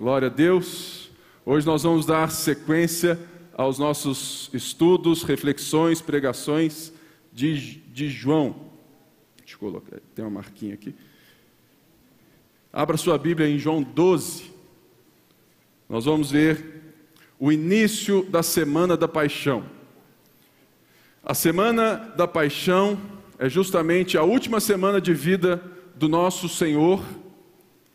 [0.00, 1.10] Glória a Deus.
[1.44, 3.20] Hoje nós vamos dar sequência
[3.52, 6.90] aos nossos estudos, reflexões, pregações
[7.30, 8.56] de, de João.
[9.36, 10.94] Deixa eu colocar, tem uma marquinha aqui.
[12.72, 14.50] Abra sua Bíblia em João 12.
[15.86, 16.94] Nós vamos ver
[17.38, 19.66] o início da semana da paixão.
[21.22, 22.98] A semana da paixão
[23.38, 25.62] é justamente a última semana de vida
[25.94, 27.04] do nosso Senhor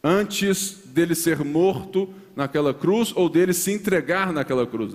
[0.04, 4.94] antes dele ser morto naquela cruz ou dele se entregar naquela cruz.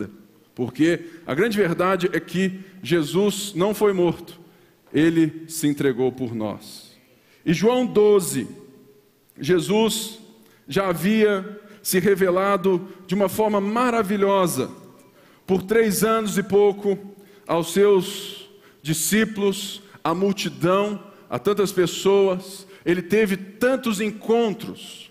[0.54, 4.40] Porque a grande verdade é que Jesus não foi morto,
[4.94, 6.98] ele se entregou por nós.
[7.44, 8.48] E João 12,
[9.38, 10.18] Jesus
[10.66, 14.70] já havia se revelado de uma forma maravilhosa
[15.46, 16.98] por três anos e pouco
[17.46, 18.48] aos seus
[18.82, 25.09] discípulos, à multidão, a tantas pessoas, ele teve tantos encontros.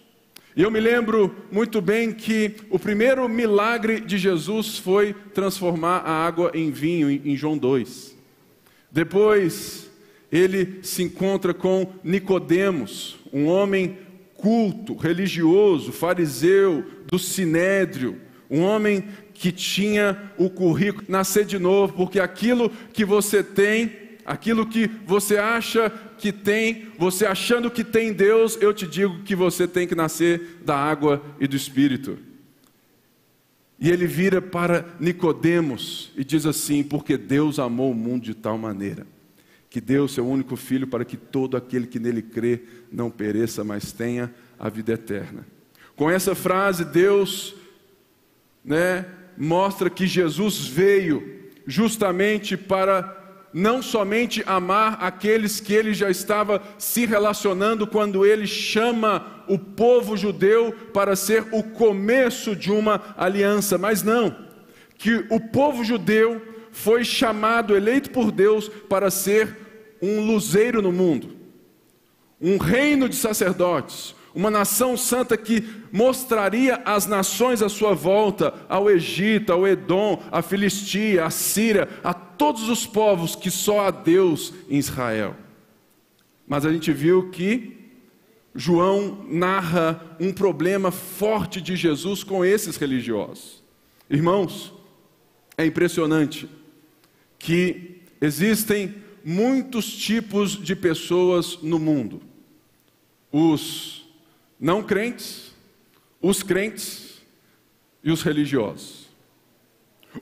[0.60, 6.12] E eu me lembro muito bem que o primeiro milagre de Jesus foi transformar a
[6.12, 8.14] água em vinho, em João 2.
[8.92, 9.90] Depois,
[10.30, 14.00] ele se encontra com Nicodemos, um homem
[14.36, 18.20] culto, religioso, fariseu, do sinédrio,
[18.52, 23.94] um homem que tinha o currículo nascer de novo, porque aquilo que você tem,
[24.26, 29.36] aquilo que você acha que tem, você achando que tem Deus, eu te digo que
[29.36, 32.18] você tem que nascer da água e do Espírito.
[33.80, 38.58] E ele vira para Nicodemos e diz assim: porque Deus amou o mundo de tal
[38.58, 39.08] maneira
[39.70, 42.62] que deu seu único filho para que todo aquele que nele crê
[42.92, 45.46] não pereça, mas tenha a vida eterna.
[45.96, 47.56] Com essa frase, Deus
[48.66, 49.06] né,
[49.38, 53.19] mostra que Jesus veio justamente para
[53.54, 60.16] não somente amar aqueles que ele já estava se relacionando quando ele chama o povo
[60.16, 64.36] judeu para ser o começo de uma aliança, mas não,
[64.98, 66.42] que o povo judeu
[66.72, 69.58] foi chamado, eleito por Deus para ser
[70.02, 71.36] um luzeiro no mundo,
[72.40, 78.90] um reino de sacerdotes, uma nação santa que mostraria às nações à sua volta, ao
[78.90, 84.54] Egito, ao Edom, à Filistia, à Síria, a todos os povos que só há Deus
[84.68, 85.36] em Israel.
[86.48, 87.78] Mas a gente viu que
[88.56, 93.62] João narra um problema forte de Jesus com esses religiosos.
[94.10, 94.74] Irmãos,
[95.56, 96.50] é impressionante
[97.38, 102.22] que existem muitos tipos de pessoas no mundo:
[103.32, 104.10] os
[104.60, 105.52] não crentes,
[106.22, 107.22] os crentes
[108.04, 108.99] e os religiosos.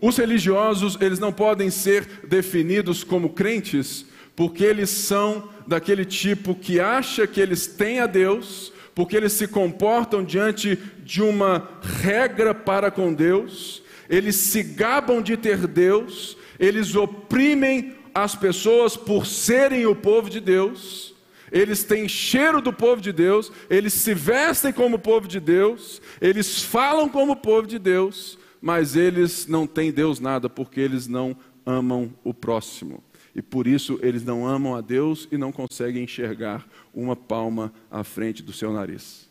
[0.02, 4.06] Os religiosos, eles não podem ser definidos como crentes,
[4.36, 9.48] porque eles são daquele tipo que acha que eles têm a Deus, porque eles se
[9.48, 16.96] comportam diante de uma regra para com Deus, eles se gabam de ter Deus, eles
[16.96, 21.16] oprimem as pessoas por serem o povo de Deus,
[21.52, 26.62] eles têm cheiro do povo de Deus, eles se vestem como povo de Deus, eles
[26.62, 31.36] falam como povo de Deus, mas eles não têm Deus nada porque eles não
[31.66, 33.04] amam o próximo.
[33.36, 38.04] E por isso eles não amam a Deus e não conseguem enxergar uma palma à
[38.04, 39.30] frente do seu nariz.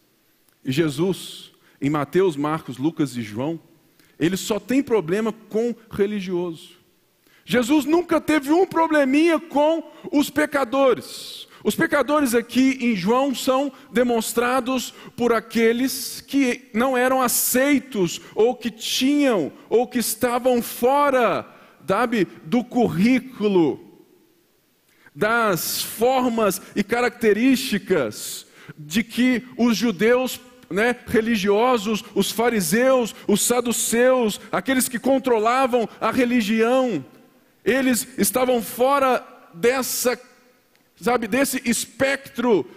[0.64, 3.58] E Jesus, em Mateus, Marcos, Lucas e João,
[4.18, 6.76] ele só tem problema com religioso.
[7.44, 9.82] Jesus nunca teve um probleminha com
[10.12, 11.45] os pecadores.
[11.66, 18.70] Os pecadores aqui em João são demonstrados por aqueles que não eram aceitos, ou que
[18.70, 21.44] tinham, ou que estavam fora,
[21.84, 23.80] sabe, do currículo,
[25.12, 28.46] das formas e características
[28.78, 30.40] de que os judeus
[30.70, 37.04] né, religiosos, os fariseus, os saduceus, aqueles que controlavam a religião,
[37.64, 39.20] eles estavam fora
[39.52, 40.16] dessa,
[41.00, 42.68] sabe, desse espectro,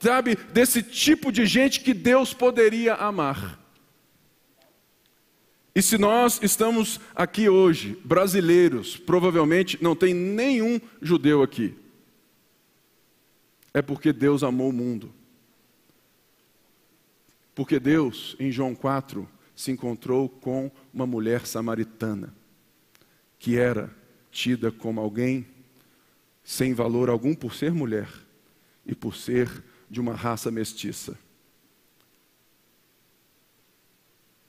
[0.00, 3.58] sabe, desse tipo de gente que Deus poderia amar.
[5.74, 11.76] E se nós estamos aqui hoje, brasileiros, provavelmente não tem nenhum judeu aqui.
[13.72, 15.14] É porque Deus amou o mundo.
[17.54, 22.34] Porque Deus, em João 4, se encontrou com uma mulher samaritana,
[23.38, 23.88] que era
[24.32, 25.46] tida como alguém
[26.48, 28.08] sem valor algum por ser mulher
[28.86, 31.14] e por ser de uma raça mestiça.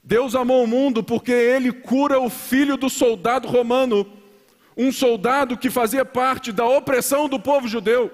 [0.02, 4.10] Deus amou o mundo porque ele cura o filho do soldado romano,
[4.74, 8.10] um soldado que fazia parte da opressão do povo judeu.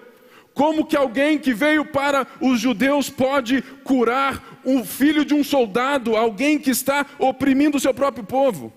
[0.53, 6.17] Como que alguém que veio para os judeus pode curar o filho de um soldado,
[6.17, 8.73] alguém que está oprimindo o seu próprio povo?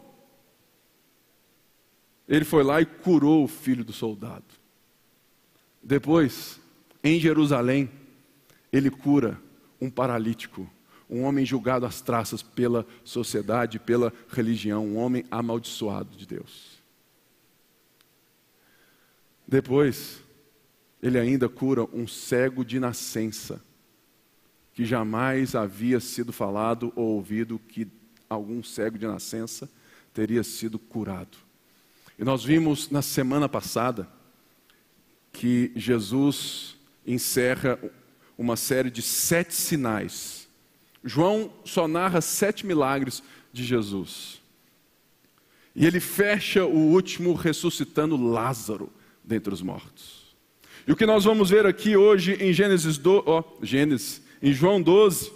[2.27, 4.58] Ele foi lá e curou o filho do soldado.
[5.81, 6.59] Depois,
[7.03, 7.89] em Jerusalém,
[8.71, 9.39] ele cura
[9.79, 10.69] um paralítico,
[11.09, 16.79] um homem julgado às traças pela sociedade, pela religião, um homem amaldiçoado de Deus.
[19.47, 20.21] Depois,
[21.01, 23.59] ele ainda cura um cego de nascença,
[24.73, 27.87] que jamais havia sido falado ou ouvido que
[28.29, 29.69] algum cego de nascença
[30.13, 31.37] teria sido curado.
[32.17, 34.07] E nós vimos na semana passada
[35.31, 37.79] que Jesus encerra
[38.37, 40.47] uma série de sete sinais.
[41.03, 44.41] João só narra sete milagres de Jesus.
[45.75, 48.91] E ele fecha o último ressuscitando Lázaro
[49.23, 50.35] dentre os mortos.
[50.87, 54.81] E o que nós vamos ver aqui hoje em Gênesis, do, oh, Gênesis em João
[54.81, 55.31] 12,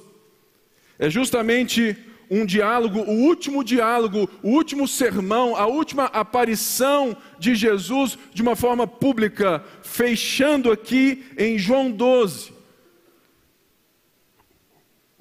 [0.97, 1.95] é justamente
[2.29, 8.55] um diálogo, o último diálogo, o último sermão, a última aparição de Jesus de uma
[8.55, 12.53] forma pública, fechando aqui em João 12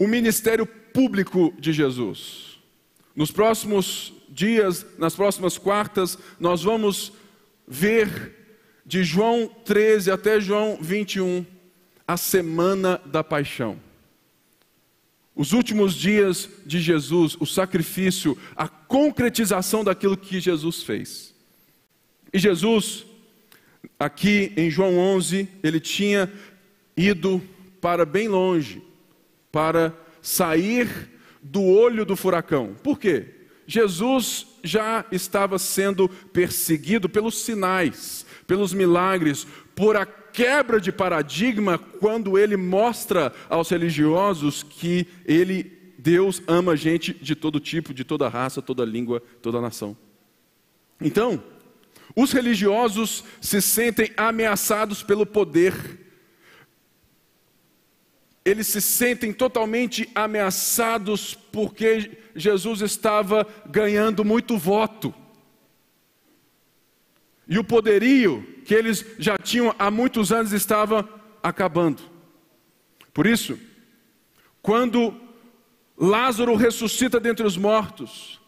[0.02, 2.58] o ministério público de Jesus.
[3.14, 7.12] Nos próximos dias, nas próximas quartas, nós vamos
[7.69, 8.32] ver
[8.84, 11.46] de João 13 até João 21
[12.06, 13.78] a semana da paixão.
[15.34, 21.34] Os últimos dias de Jesus, o sacrifício, a concretização daquilo que Jesus fez.
[22.32, 23.06] E Jesus,
[23.99, 26.31] aqui em João 11, ele tinha
[26.96, 27.43] ido
[27.81, 28.82] para bem longe,
[29.50, 31.11] para sair
[31.43, 32.76] do olho do furacão.
[32.82, 33.26] Por quê?
[33.67, 42.38] Jesus já estava sendo perseguido pelos sinais, pelos milagres, por a quebra de paradigma quando
[42.38, 48.62] ele mostra aos religiosos que ele, Deus, ama gente de todo tipo, de toda raça,
[48.62, 49.96] toda língua, toda nação.
[51.00, 51.43] Então,
[52.14, 55.75] os religiosos se sentem ameaçados pelo poder.
[58.44, 65.14] Eles se sentem totalmente ameaçados porque Jesus estava ganhando muito voto.
[67.52, 71.06] E o poderio que eles já tinham há muitos anos estava
[71.43, 72.00] acabando.
[73.12, 73.58] Por isso,
[74.62, 75.14] quando
[75.94, 78.40] Lázaro ressuscita dentre os mortos,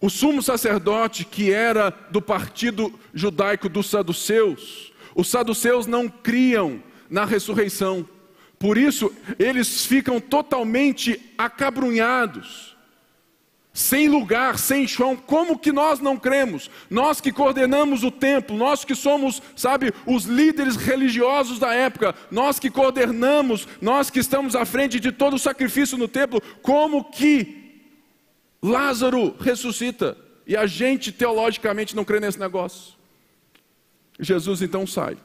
[0.00, 6.80] o sumo sacerdote, que era do partido judaico dos saduceus, os saduceus não criam
[7.10, 8.08] na ressurreição.
[8.60, 12.73] Por isso, eles ficam totalmente acabrunhados
[13.76, 16.70] sem lugar, sem chão, como que nós não cremos?
[16.88, 22.60] Nós que coordenamos o templo, nós que somos, sabe, os líderes religiosos da época, nós
[22.60, 27.82] que coordenamos, nós que estamos à frente de todo o sacrifício no templo, como que
[28.62, 30.16] Lázaro ressuscita
[30.46, 32.94] e a gente teologicamente não crê nesse negócio?
[34.20, 35.16] Jesus então sai.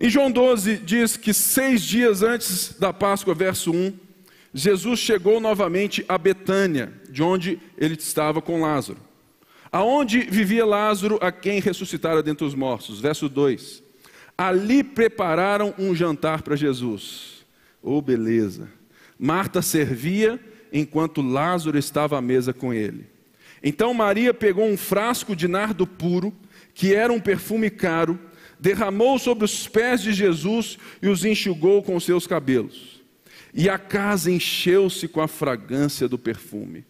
[0.00, 4.03] Em João 12 diz que seis dias antes da Páscoa, verso 1,
[4.56, 9.00] Jesus chegou novamente a Betânia, de onde ele estava com Lázaro.
[9.72, 13.00] Aonde vivia Lázaro, a quem ressuscitara dentre os mortos.
[13.00, 13.82] Verso 2.
[14.38, 17.44] Ali prepararam um jantar para Jesus.
[17.82, 18.68] Oh, beleza.
[19.18, 20.38] Marta servia
[20.72, 23.06] enquanto Lázaro estava à mesa com ele.
[23.60, 26.32] Então Maria pegou um frasco de nardo puro,
[26.72, 28.16] que era um perfume caro,
[28.60, 32.93] derramou sobre os pés de Jesus e os enxugou com seus cabelos
[33.54, 36.84] e a casa encheu-se com a fragrância do perfume.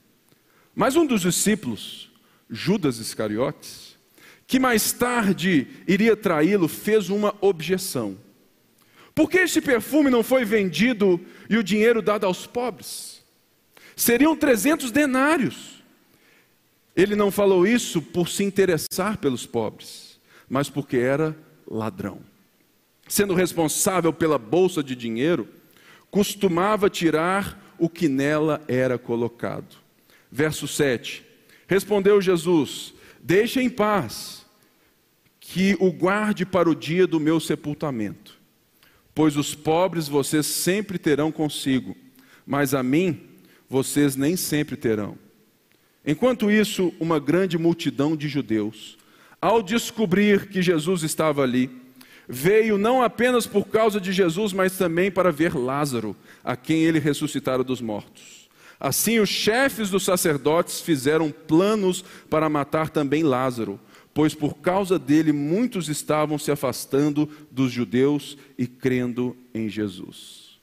[0.75, 2.11] Mas um dos discípulos,
[2.49, 3.99] Judas Iscariotes,
[4.47, 8.16] que mais tarde iria traí-lo, fez uma objeção.
[9.14, 13.23] Por que este perfume não foi vendido e o dinheiro dado aos pobres?
[13.94, 15.83] Seriam 300 denários.
[16.97, 20.18] Ele não falou isso por se interessar pelos pobres,
[20.49, 21.37] mas porque era
[21.68, 22.21] ladrão.
[23.06, 25.49] Sendo responsável pela bolsa de dinheiro,
[26.14, 29.75] costumava tirar o que nela era colocado.
[30.30, 31.25] Verso 7.
[31.66, 34.47] Respondeu Jesus: Deixa em paz,
[35.40, 38.38] que o guarde para o dia do meu sepultamento.
[39.12, 41.97] Pois os pobres vocês sempre terão consigo,
[42.47, 43.21] mas a mim
[43.68, 45.18] vocês nem sempre terão.
[46.06, 48.97] Enquanto isso, uma grande multidão de judeus,
[49.42, 51.68] ao descobrir que Jesus estava ali,
[52.28, 56.99] veio não apenas por causa de Jesus, mas também para ver Lázaro, a quem ele
[56.99, 58.49] ressuscitara dos mortos.
[58.78, 63.81] Assim, os chefes dos sacerdotes fizeram planos para matar também Lázaro,
[64.12, 70.59] pois por causa dele muitos estavam se afastando dos judeus e crendo em Jesus.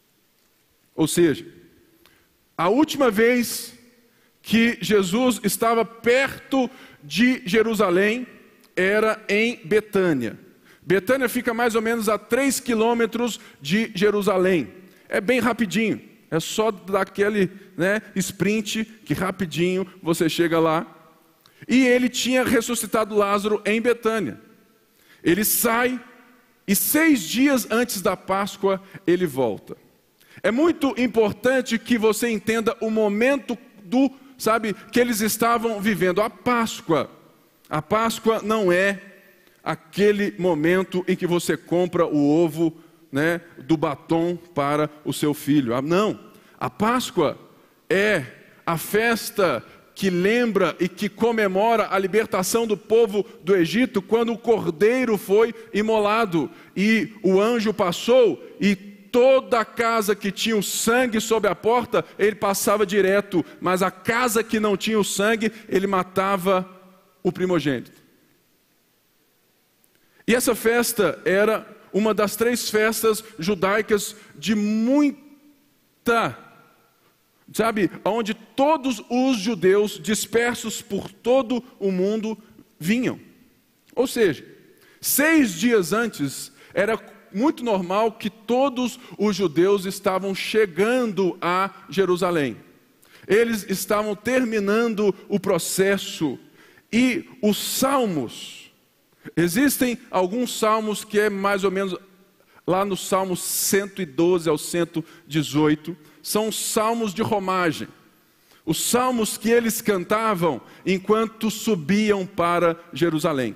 [0.95, 1.45] Ou seja,
[2.57, 3.73] a última vez
[4.41, 6.69] que Jesus estava perto
[7.03, 8.27] de Jerusalém
[8.75, 10.37] era em Betânia.
[10.81, 14.73] Betânia fica mais ou menos a 3 quilômetros de Jerusalém.
[15.07, 20.87] É bem rapidinho, é só daquele né, sprint que rapidinho você chega lá.
[21.67, 24.39] E ele tinha ressuscitado Lázaro em Betânia.
[25.23, 25.99] Ele sai
[26.67, 29.75] e seis dias antes da Páscoa ele volta.
[30.41, 36.21] É muito importante que você entenda o momento do, sabe, que eles estavam vivendo.
[36.21, 37.11] A Páscoa.
[37.69, 39.10] A Páscoa não é
[39.63, 42.75] aquele momento em que você compra o ovo
[43.11, 45.75] né, do batom para o seu filho.
[45.75, 46.19] Ah, não,
[46.59, 47.37] a Páscoa
[47.89, 48.25] é
[48.65, 49.63] a festa
[49.93, 55.53] que lembra e que comemora a libertação do povo do Egito quando o cordeiro foi
[55.73, 61.55] imolado e o anjo passou e toda a casa que tinha o sangue sobre a
[61.55, 66.67] porta, ele passava direto, mas a casa que não tinha o sangue, ele matava
[67.21, 68.00] o primogênito.
[70.27, 76.37] E essa festa era uma das três festas judaicas de muita,
[77.53, 82.37] sabe, onde todos os judeus dispersos por todo o mundo
[82.79, 83.19] vinham.
[83.95, 84.45] Ou seja,
[84.99, 86.97] seis dias antes era
[87.33, 92.57] muito normal que todos os judeus estavam chegando a Jerusalém.
[93.27, 96.39] Eles estavam terminando o processo
[96.91, 98.70] e os salmos
[99.35, 101.95] Existem alguns salmos que é mais ou menos
[102.65, 107.87] lá no Salmo 112 ao 118, são salmos de romagem.
[108.65, 113.55] Os salmos que eles cantavam enquanto subiam para Jerusalém.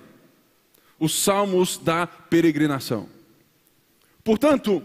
[1.00, 3.07] Os salmos da peregrinação.
[4.24, 4.84] Portanto,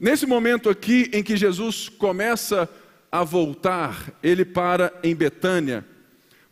[0.00, 2.68] nesse momento aqui em que Jesus começa
[3.10, 5.86] a voltar, ele para em Betânia,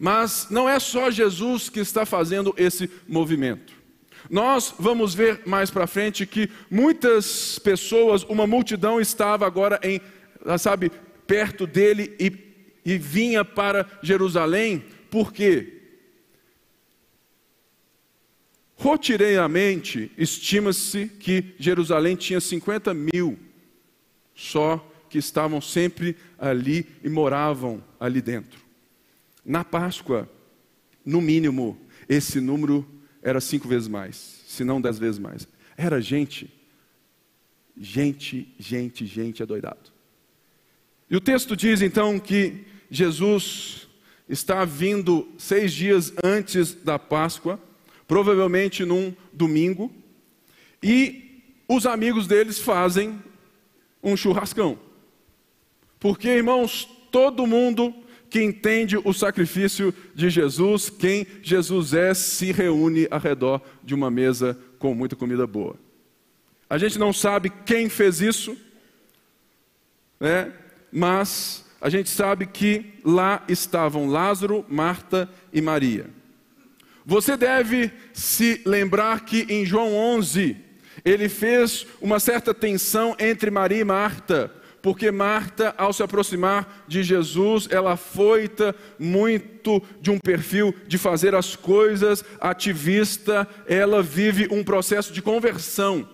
[0.02, 3.72] mas não é só Jesus que está fazendo esse movimento.
[4.28, 10.00] Nós vamos ver mais para frente que muitas pessoas, uma multidão estava agora em,
[10.58, 10.90] sabe,
[11.24, 12.32] perto dele e,
[12.84, 15.80] e vinha para Jerusalém, por quê?
[18.74, 23.38] Rotineiramente, estima-se que Jerusalém tinha 50 mil
[24.34, 28.61] só que estavam sempre ali e moravam ali dentro.
[29.44, 30.30] Na Páscoa,
[31.04, 32.86] no mínimo, esse número
[33.22, 35.48] era cinco vezes mais, se não dez vezes mais.
[35.76, 36.52] Era gente,
[37.76, 39.90] gente, gente, gente adoidado.
[41.10, 43.88] E o texto diz então que Jesus
[44.28, 47.60] está vindo seis dias antes da Páscoa,
[48.06, 49.92] provavelmente num domingo,
[50.82, 53.20] e os amigos deles fazem
[54.02, 54.78] um churrascão.
[56.00, 57.94] Porque, irmãos, todo mundo
[58.32, 64.10] que entende o sacrifício de Jesus, quem Jesus é, se reúne ao redor de uma
[64.10, 65.76] mesa com muita comida boa.
[66.68, 68.56] A gente não sabe quem fez isso,
[70.18, 70.50] né?
[70.90, 76.08] mas a gente sabe que lá estavam Lázaro, Marta e Maria.
[77.04, 80.56] Você deve se lembrar que em João 11,
[81.04, 84.50] ele fez uma certa tensão entre Maria e Marta
[84.82, 91.34] porque Marta, ao se aproximar de Jesus, ela foita muito de um perfil de fazer
[91.34, 96.08] as coisas ativista, ela vive um processo de conversão.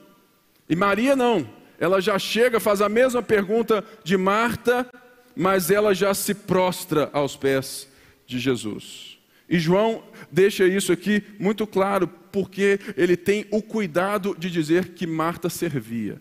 [0.69, 1.49] E Maria não,
[1.81, 4.87] ela já chega, faz a mesma pergunta de Marta,
[5.35, 7.89] mas ela já se prostra aos pés
[8.27, 9.19] de Jesus.
[9.49, 15.07] E João deixa isso aqui muito claro, porque ele tem o cuidado de dizer que
[15.07, 16.21] Marta servia.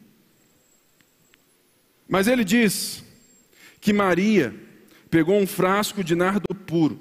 [2.07, 3.03] Mas ele diz
[3.81, 4.53] que Maria
[5.09, 6.99] pegou um frasco de nardo puro.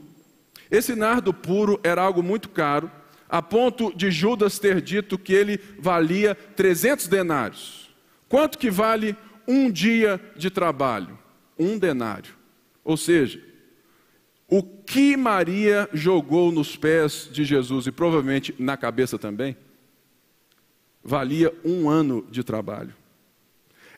[0.70, 2.90] Esse nardo puro era algo muito caro,
[3.28, 7.94] a ponto de Judas ter dito que ele valia 300 denários.
[8.28, 11.18] Quanto que vale um dia de trabalho?
[11.58, 12.34] Um denário.
[12.84, 13.40] Ou seja,
[14.48, 19.56] o que Maria jogou nos pés de Jesus e provavelmente na cabeça também,
[21.02, 22.94] valia um ano de trabalho.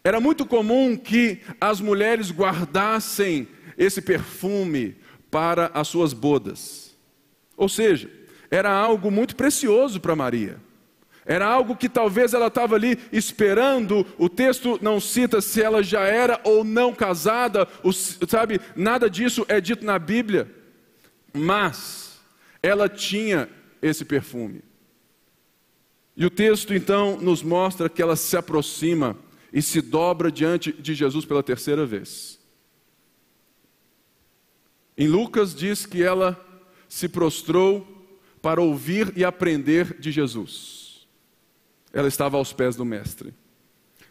[0.03, 4.97] Era muito comum que as mulheres guardassem esse perfume
[5.31, 6.97] para as suas bodas.
[7.57, 8.11] Ou seja,
[8.51, 10.57] era algo muito precioso para Maria.
[11.25, 14.07] Era algo que talvez ela estava ali esperando.
[14.17, 17.69] O texto não cita se ela já era ou não casada,
[18.27, 18.59] sabe?
[18.75, 20.51] Nada disso é dito na Bíblia.
[21.35, 22.19] Mas
[22.63, 23.49] ela tinha
[23.83, 24.63] esse perfume.
[26.17, 29.15] E o texto então nos mostra que ela se aproxima
[29.53, 32.39] e se dobra diante de Jesus pela terceira vez.
[34.97, 36.39] Em Lucas diz que ela
[36.89, 37.87] se prostrou
[38.43, 41.07] para ouvir e aprender de Jesus.
[41.93, 43.33] Ela estava aos pés do Mestre.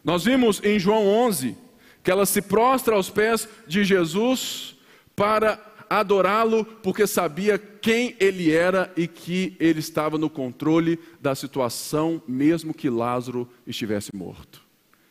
[0.02, 1.56] Nós vimos em João 11
[2.02, 4.76] que ela se prostra aos pés de Jesus
[5.14, 12.22] para adorá-lo, porque sabia quem ele era e que ele estava no controle da situação,
[12.26, 14.67] mesmo que Lázaro estivesse morto.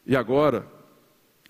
[0.07, 0.65] E agora,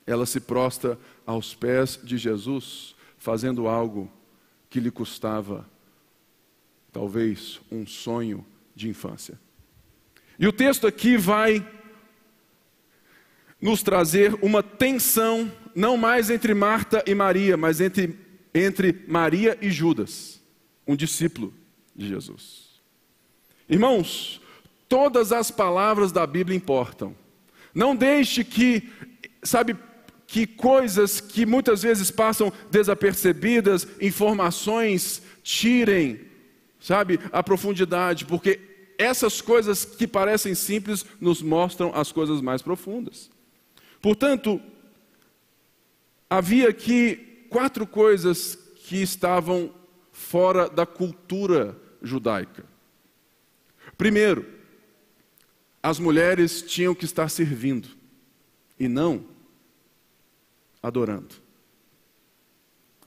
[0.05, 0.97] ela se prostra
[1.27, 4.11] aos pés de Jesus, fazendo algo
[4.67, 5.69] que lhe custava,
[6.91, 8.43] talvez, um sonho
[8.75, 9.39] de infância.
[10.39, 11.65] E o texto aqui vai
[13.61, 18.17] nos trazer uma tensão, não mais entre Marta e Maria, mas entre,
[18.53, 20.41] entre Maria e Judas,
[20.87, 21.53] um discípulo
[21.95, 22.81] de Jesus.
[23.69, 24.41] Irmãos,
[24.89, 27.15] todas as palavras da Bíblia importam.
[27.77, 28.89] Não deixe que,
[29.43, 29.77] sabe,
[30.25, 36.21] que coisas que muitas vezes passam desapercebidas, informações tirem,
[36.79, 38.59] sabe, a profundidade, porque
[38.97, 43.29] essas coisas que parecem simples nos mostram as coisas mais profundas.
[44.01, 44.59] Portanto,
[46.27, 48.57] havia aqui quatro coisas
[48.87, 49.71] que estavam
[50.11, 52.65] fora da cultura judaica.
[53.95, 54.56] Primeiro,
[55.87, 57.87] as mulheres tinham que estar servindo
[58.77, 59.25] e não
[60.83, 61.33] adorando.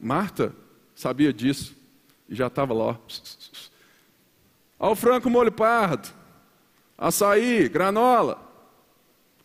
[0.01, 0.55] Marta
[0.95, 1.77] sabia disso
[2.27, 2.99] e já estava lá.
[4.79, 6.09] Olha o frango molho pardo,
[6.97, 8.41] açaí, granola,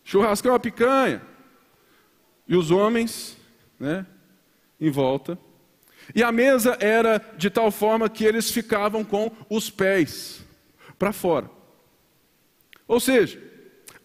[0.02, 1.22] churrascão a picanha.
[2.48, 3.36] E os homens,
[3.78, 4.06] né,
[4.80, 5.38] em volta.
[6.16, 10.42] E a mesa era de tal forma que eles ficavam com os pés
[10.98, 11.55] para fora.
[12.88, 13.42] Ou seja,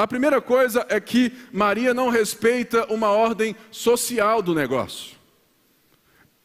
[0.00, 5.14] a primeira coisa é que Maria não respeita uma ordem social do negócio.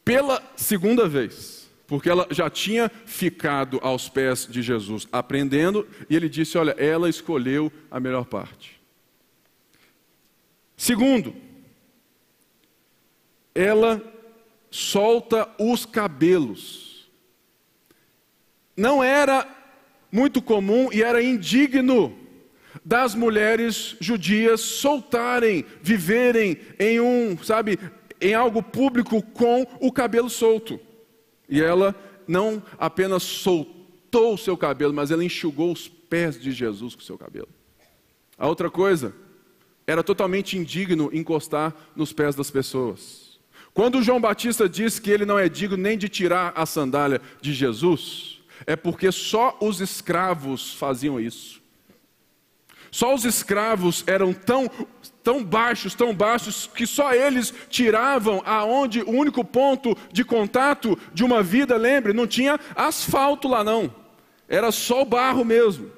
[0.03, 6.27] Pela segunda vez, porque ela já tinha ficado aos pés de Jesus aprendendo, e ele
[6.27, 8.77] disse: Olha, ela escolheu a melhor parte.
[10.75, 11.33] Segundo,
[13.53, 14.03] ela
[14.69, 17.09] solta os cabelos.
[18.75, 19.47] Não era
[20.11, 22.24] muito comum e era indigno
[22.83, 27.79] das mulheres judias soltarem, viverem em um, sabe,
[28.19, 30.79] em algo público com o cabelo solto.
[31.47, 31.95] E ela
[32.27, 37.05] não apenas soltou o seu cabelo, mas ela enxugou os pés de Jesus com o
[37.05, 37.49] seu cabelo.
[38.37, 39.13] A outra coisa,
[39.87, 43.39] era totalmente indigno encostar nos pés das pessoas.
[43.73, 47.53] Quando João Batista diz que ele não é digno nem de tirar a sandália de
[47.53, 51.61] Jesus, é porque só os escravos faziam isso.
[52.95, 54.71] Só os escravos eram tão,
[55.21, 61.21] tão baixos, tão baixos, que só eles tiravam aonde o único ponto de contato de
[61.21, 63.93] uma vida, lembre, não tinha asfalto lá não.
[64.47, 65.91] Era só o barro mesmo.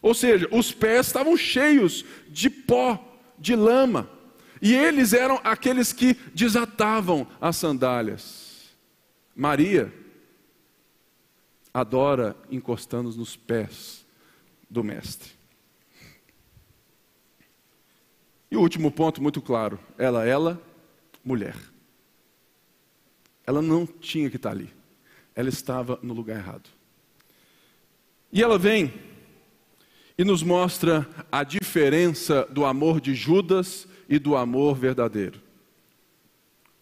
[0.00, 4.08] Ou seja, os pés estavam cheios de pó, de lama.
[4.62, 8.70] E eles eram aqueles que desatavam as sandálias.
[9.34, 9.92] Maria
[11.74, 14.06] adora encostando nos pés
[14.70, 15.39] do Mestre.
[18.50, 20.60] E o último ponto, muito claro: ela, ela,
[21.24, 21.56] mulher.
[23.46, 24.70] Ela não tinha que estar ali.
[25.34, 26.68] Ela estava no lugar errado.
[28.32, 28.92] E ela vem
[30.16, 35.40] e nos mostra a diferença do amor de Judas e do amor verdadeiro.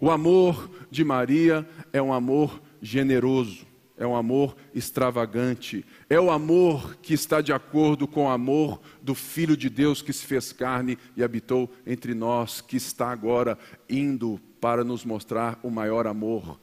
[0.00, 3.67] O amor de Maria é um amor generoso
[3.98, 9.14] é um amor extravagante, é o amor que está de acordo com o amor do
[9.14, 13.58] Filho de Deus que se fez carne e habitou entre nós, que está agora
[13.90, 16.61] indo para nos mostrar o maior amor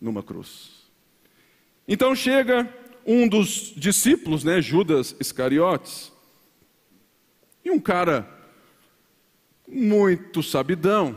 [0.00, 0.90] numa cruz.
[1.86, 2.68] Então chega
[3.06, 6.12] um dos discípulos, né, Judas Iscariotes,
[7.64, 8.28] e um cara
[9.68, 11.16] muito sabidão,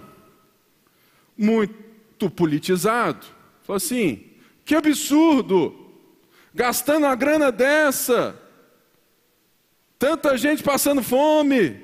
[1.36, 3.26] muito politizado,
[3.64, 4.35] falou assim:
[4.66, 5.84] que absurdo!
[6.54, 8.38] Gastando uma grana dessa,
[10.00, 11.84] tanta gente passando fome.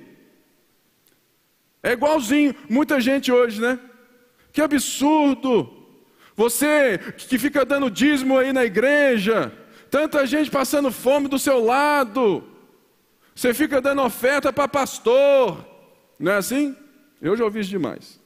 [1.84, 3.80] É igualzinho, muita gente hoje, né?
[4.52, 5.78] Que absurdo!
[6.36, 9.54] Você que fica dando dízimo aí na igreja,
[9.92, 12.44] tanta gente passando fome do seu lado.
[13.36, 15.66] Você fica dando oferta para pastor.
[16.18, 16.76] Não é assim?
[17.22, 18.20] Eu já ouvi isso demais.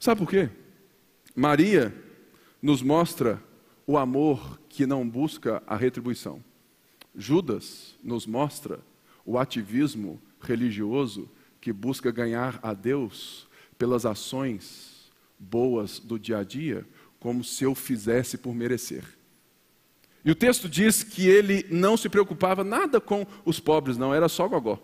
[0.00, 0.48] Sabe por quê?
[1.36, 1.94] Maria
[2.60, 3.42] nos mostra
[3.86, 6.42] o amor que não busca a retribuição.
[7.14, 8.80] Judas nos mostra
[9.24, 11.28] o ativismo religioso
[11.60, 16.86] que busca ganhar a Deus pelas ações boas do dia a dia,
[17.18, 19.04] como se eu fizesse por merecer.
[20.24, 24.28] E o texto diz que ele não se preocupava nada com os pobres, não, era
[24.28, 24.78] só gogó.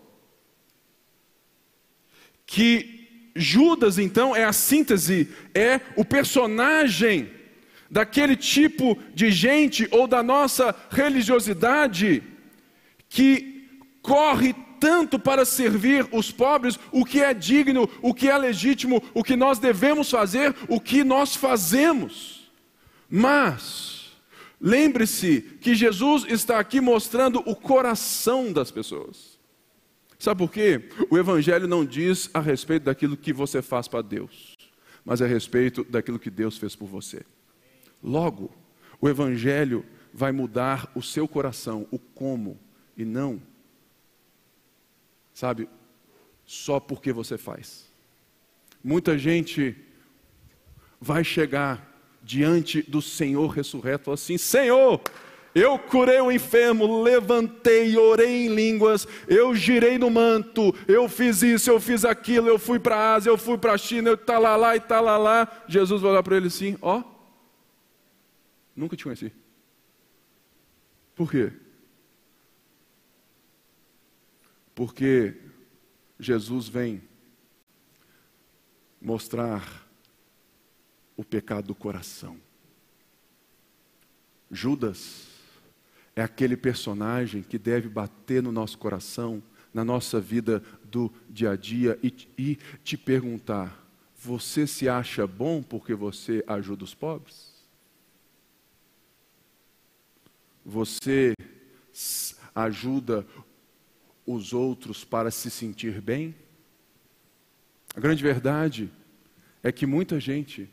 [2.46, 7.30] Que Judas, então, é a síntese, é o personagem
[7.90, 12.22] daquele tipo de gente ou da nossa religiosidade
[13.08, 13.68] que
[14.02, 19.24] corre tanto para servir os pobres, o que é digno, o que é legítimo, o
[19.24, 22.50] que nós devemos fazer, o que nós fazemos.
[23.08, 24.16] Mas,
[24.60, 29.36] lembre-se que Jesus está aqui mostrando o coração das pessoas.
[30.18, 30.88] Sabe por quê?
[31.10, 34.56] O Evangelho não diz a respeito daquilo que você faz para Deus,
[35.04, 37.22] mas a respeito daquilo que Deus fez por você.
[38.02, 38.50] Logo,
[39.00, 42.58] o Evangelho vai mudar o seu coração, o como,
[42.96, 43.40] e não
[45.36, 45.68] sabe,
[46.46, 47.84] só porque você faz.
[48.82, 49.76] Muita gente
[50.98, 55.00] vai chegar diante do Senhor ressurreto assim: Senhor,
[55.54, 61.70] eu curei o enfermo, levantei, orei em línguas, eu girei no manto, eu fiz isso,
[61.70, 64.38] eu fiz aquilo, eu fui para a Ásia, eu fui para a China, eu tá
[64.38, 65.64] lá lá e tá lá lá.
[65.68, 67.02] Jesus vai olhar para ele assim: Ó,
[68.76, 69.32] nunca te conheci.
[71.14, 71.52] Por quê?
[74.76, 75.34] porque
[76.20, 77.02] Jesus vem
[79.00, 79.88] mostrar
[81.16, 82.36] o pecado do coração.
[84.50, 85.28] Judas
[86.14, 91.56] é aquele personagem que deve bater no nosso coração, na nossa vida do dia a
[91.56, 93.82] dia e, e te perguntar:
[94.14, 97.55] você se acha bom porque você ajuda os pobres?
[100.68, 101.32] Você
[102.52, 103.24] ajuda
[104.26, 106.34] os outros para se sentir bem?
[107.94, 108.90] A grande verdade
[109.62, 110.68] é que muita gente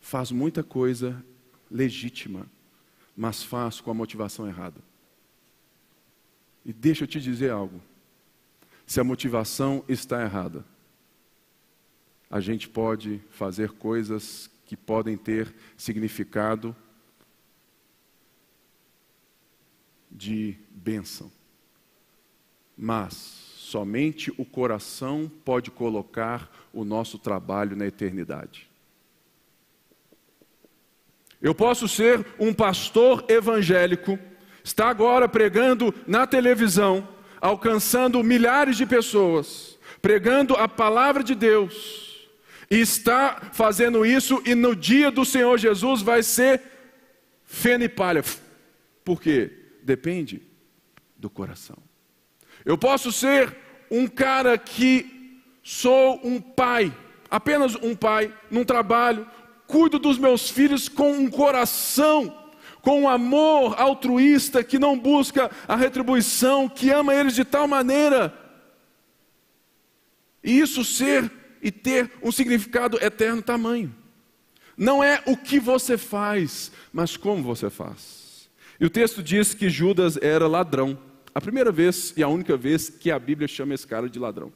[0.00, 1.22] faz muita coisa
[1.70, 2.46] legítima,
[3.14, 4.80] mas faz com a motivação errada.
[6.64, 7.78] E deixa eu te dizer algo:
[8.86, 10.64] se a motivação está errada,
[12.30, 16.74] a gente pode fazer coisas que podem ter significado
[20.10, 21.30] de bênção
[22.80, 23.12] mas
[23.58, 28.66] somente o coração pode colocar o nosso trabalho na eternidade.
[31.42, 34.18] Eu posso ser um pastor evangélico,
[34.64, 37.06] está agora pregando na televisão,
[37.38, 42.28] alcançando milhares de pessoas, pregando a palavra de Deus,
[42.70, 46.62] e está fazendo isso, e no dia do Senhor Jesus vai ser
[47.44, 48.24] feno e palha.
[49.04, 49.59] Por quê?
[49.82, 50.42] Depende
[51.16, 51.76] do coração.
[52.64, 53.56] Eu posso ser
[53.90, 56.94] um cara que sou um pai,
[57.30, 59.26] apenas um pai, num trabalho,
[59.66, 62.36] cuido dos meus filhos com um coração,
[62.82, 68.34] com um amor altruísta que não busca a retribuição, que ama eles de tal maneira.
[70.42, 71.30] E isso ser
[71.62, 73.94] e ter um significado eterno tamanho.
[74.76, 78.19] Não é o que você faz, mas como você faz.
[78.80, 80.98] E o texto diz que Judas era ladrão.
[81.34, 84.50] A primeira vez e a única vez que a Bíblia chama esse cara de ladrão.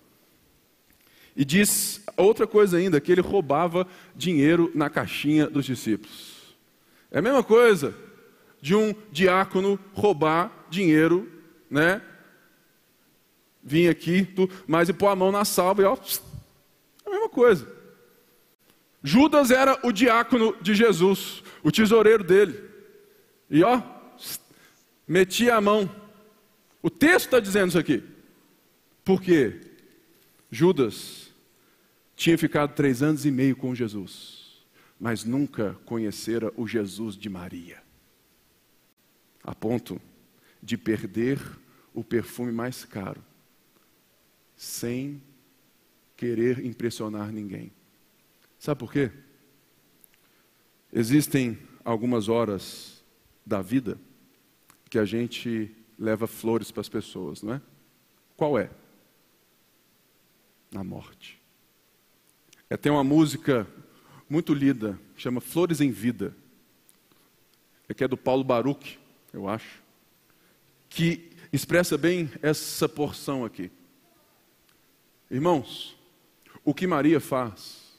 [1.36, 6.54] E diz outra coisa ainda, que ele roubava dinheiro na caixinha dos discípulos.
[7.10, 7.94] É a mesma coisa
[8.62, 11.30] de um diácono roubar dinheiro,
[11.68, 12.00] né?
[13.62, 17.28] Vim aqui, tu, mas e pôr a mão na salva e ó, é a mesma
[17.28, 17.68] coisa.
[19.02, 22.58] Judas era o diácono de Jesus, o tesoureiro dele.
[23.50, 23.82] E ó,
[25.06, 26.04] metia a mão
[26.84, 28.04] o texto está dizendo isso aqui.
[29.02, 29.58] Por quê?
[30.50, 31.30] Judas
[32.14, 34.66] tinha ficado três anos e meio com Jesus,
[35.00, 37.82] mas nunca conhecera o Jesus de Maria,
[39.42, 39.98] a ponto
[40.62, 41.40] de perder
[41.94, 43.24] o perfume mais caro,
[44.54, 45.22] sem
[46.18, 47.72] querer impressionar ninguém.
[48.58, 49.10] Sabe por quê?
[50.92, 53.02] Existem algumas horas
[53.46, 53.98] da vida
[54.94, 57.62] que a gente leva flores para as pessoas, não é?
[58.36, 58.70] Qual é?
[60.70, 61.42] Na morte.
[62.70, 63.66] É, tem uma música
[64.30, 66.36] muito lida, chama Flores em Vida.
[67.88, 69.00] É que é do Paulo Baruch,
[69.32, 69.82] eu acho,
[70.88, 73.72] que expressa bem essa porção aqui.
[75.28, 75.98] Irmãos,
[76.64, 77.98] o que Maria faz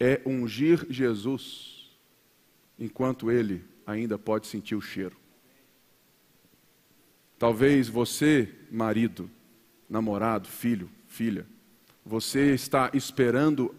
[0.00, 1.90] é ungir Jesus
[2.78, 5.19] enquanto ele ainda pode sentir o cheiro.
[7.40, 9.30] Talvez você, marido,
[9.88, 11.46] namorado, filho, filha,
[12.04, 13.74] você está esperando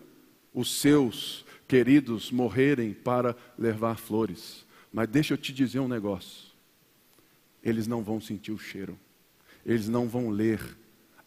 [0.52, 4.65] os seus queridos morrerem para levar flores.
[4.91, 6.50] Mas deixa eu te dizer um negócio:
[7.62, 8.97] eles não vão sentir o cheiro,
[9.63, 10.76] eles não vão ler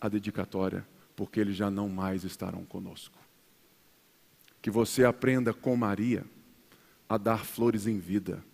[0.01, 3.17] a dedicatória, porque eles já não mais estarão conosco.
[4.61, 6.25] Que você aprenda com Maria
[7.09, 8.45] a dar flores em vida,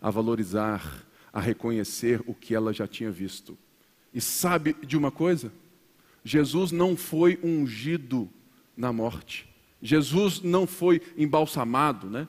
[0.00, 3.56] a valorizar, a reconhecer o que ela já tinha visto.
[4.12, 5.52] E sabe de uma coisa?
[6.24, 8.28] Jesus não foi ungido
[8.76, 9.48] na morte.
[9.80, 12.28] Jesus não foi embalsamado, né?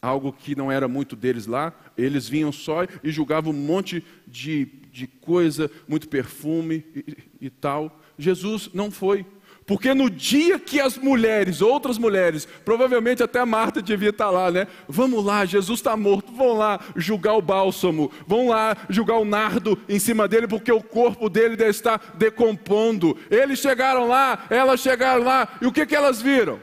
[0.00, 1.72] Algo que não era muito deles lá.
[1.96, 8.00] Eles vinham só e julgavam um monte de, de coisa, muito perfume e, e tal.
[8.18, 9.24] Jesus não foi.
[9.66, 14.50] Porque no dia que as mulheres, outras mulheres, provavelmente até a Marta devia estar lá,
[14.50, 14.66] né?
[14.88, 19.78] Vamos lá, Jesus está morto, vão lá julgar o bálsamo, vão lá julgar o nardo
[19.88, 23.16] em cima dele, porque o corpo dele deve estar decompondo.
[23.30, 26.58] Eles chegaram lá, elas chegaram lá, e o que, que elas viram?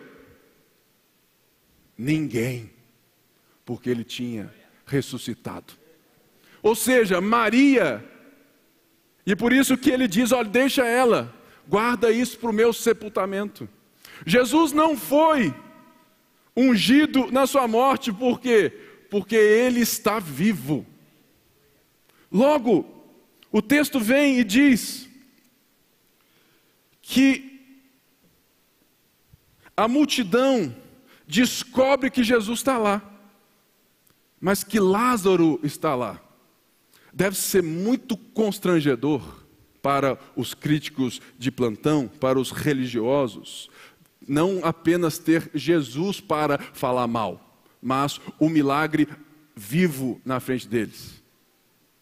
[1.97, 2.69] Ninguém,
[3.65, 4.53] porque ele tinha
[4.85, 5.73] ressuscitado.
[6.61, 8.03] Ou seja, Maria,
[9.25, 11.38] e por isso que ele diz: olha, deixa ela
[11.69, 13.69] guarda isso para o meu sepultamento.
[14.25, 15.53] Jesus não foi
[16.57, 18.69] ungido na sua morte, por quê?
[19.11, 20.85] Porque ele está vivo.
[22.31, 22.85] Logo,
[23.51, 25.07] o texto vem e diz
[27.03, 27.45] que
[29.77, 30.75] a multidão
[31.27, 33.01] descobre que Jesus está lá,
[34.41, 36.19] mas que Lázaro está lá.
[37.13, 39.38] Deve ser muito constrangedor
[39.81, 43.69] para os críticos de plantão, para os religiosos,
[44.27, 49.07] não apenas ter Jesus para falar mal, mas o milagre
[49.55, 51.21] vivo na frente deles.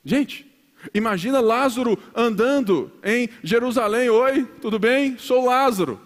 [0.03, 0.45] Gente,
[0.93, 5.17] imagina Lázaro andando em Jerusalém: Oi, tudo bem?
[5.17, 6.01] Sou Lázaro.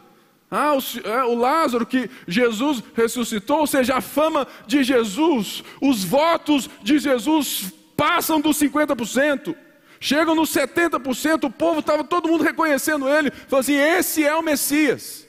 [0.50, 6.04] Ah, o, é, o, Lázaro que Jesus ressuscitou, ou seja, a fama de Jesus, os
[6.04, 9.56] votos de Jesus passam dos 50%.
[10.04, 14.42] Chegam nos 70%, o povo estava todo mundo reconhecendo ele, falou assim: esse é o
[14.42, 15.28] Messias.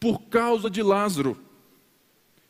[0.00, 1.38] Por causa de Lázaro.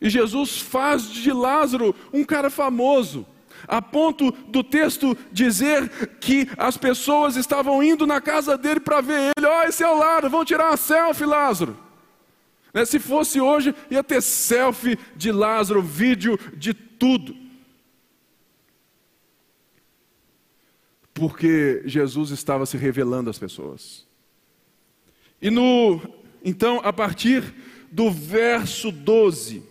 [0.01, 3.27] E Jesus faz de Lázaro um cara famoso,
[3.67, 5.89] a ponto do texto dizer
[6.21, 9.47] que as pessoas estavam indo na casa dele para ver ele.
[9.47, 11.77] Ó, oh, esse é o Lázaro, vão tirar uma selfie, Lázaro.
[12.73, 12.85] Né?
[12.85, 17.44] Se fosse hoje, ia ter selfie de Lázaro, vídeo de tudo.
[21.15, 24.07] Porque Jesus estava se revelando às pessoas.
[25.41, 26.01] E no
[26.45, 27.43] então, a partir
[27.91, 29.63] do verso 12,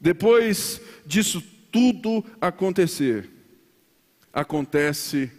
[0.00, 3.28] depois disso tudo acontecer,
[4.32, 5.30] acontece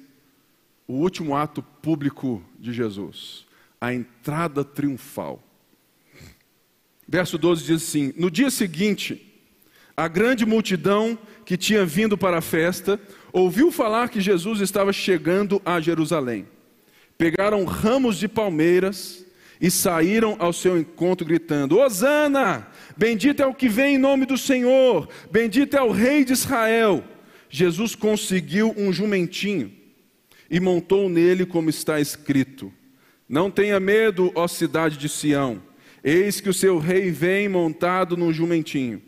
[0.87, 3.47] o último ato público de Jesus,
[3.81, 5.41] a entrada triunfal.
[7.07, 9.33] Verso 12 diz assim: No dia seguinte,
[9.97, 12.99] a grande multidão que tinha vindo para a festa
[13.33, 16.47] ouviu falar que Jesus estava chegando a Jerusalém.
[17.17, 19.25] Pegaram ramos de palmeiras
[19.59, 22.67] e saíram ao seu encontro gritando: Hosana!
[22.95, 27.03] Bendito é o que vem em nome do Senhor, bendito é o Rei de Israel.
[27.49, 29.71] Jesus conseguiu um jumentinho
[30.49, 32.71] e montou nele, como está escrito:
[33.27, 35.61] Não tenha medo, ó cidade de Sião,
[36.03, 39.01] eis que o seu rei vem montado num jumentinho.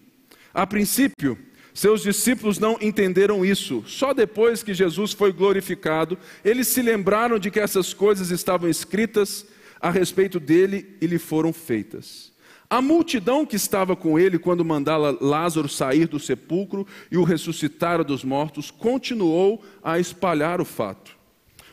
[0.54, 1.38] A princípio,
[1.76, 3.84] seus discípulos não entenderam isso.
[3.86, 9.46] Só depois que Jesus foi glorificado, eles se lembraram de que essas coisas estavam escritas
[9.82, 12.32] a respeito dele e lhe foram feitas.
[12.70, 18.02] A multidão que estava com ele quando mandara Lázaro sair do sepulcro e o ressuscitar
[18.06, 21.12] dos mortos continuou a espalhar o fato.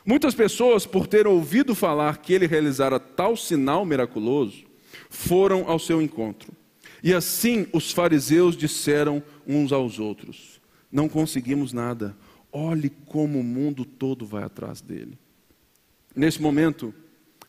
[0.04, 4.64] Muitas pessoas, por ter ouvido falar que ele realizara tal sinal miraculoso,
[5.08, 6.52] foram ao seu encontro.
[7.02, 10.60] E assim os fariseus disseram uns aos outros:
[10.90, 12.16] Não conseguimos nada,
[12.52, 15.18] olhe como o mundo todo vai atrás dele.
[16.14, 16.94] Nesse momento,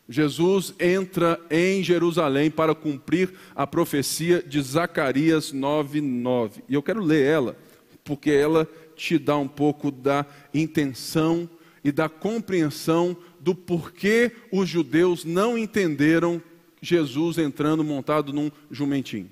[0.08, 6.62] Jesus entra em Jerusalém para cumprir a profecia de Zacarias 9:9.
[6.68, 7.56] E eu quero ler ela,
[8.02, 11.48] porque ela te dá um pouco da intenção
[11.82, 16.42] e da compreensão do porquê os judeus não entenderam
[16.80, 19.30] Jesus entrando montado num jumentinho.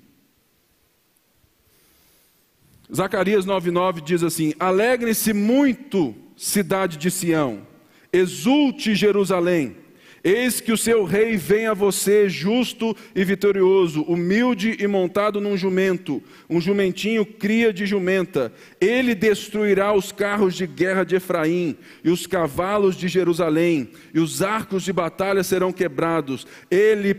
[2.91, 7.67] Zacarias 9,9 diz assim: Alegre-se muito, cidade de Sião,
[8.11, 9.75] exulte Jerusalém,
[10.23, 15.57] Eis que o seu rei vem a você justo e vitorioso, humilde e montado num
[15.57, 18.53] jumento, um jumentinho cria de jumenta.
[18.79, 24.41] Ele destruirá os carros de guerra de Efraim e os cavalos de Jerusalém, e os
[24.41, 26.47] arcos de batalha serão quebrados.
[26.71, 27.13] Ele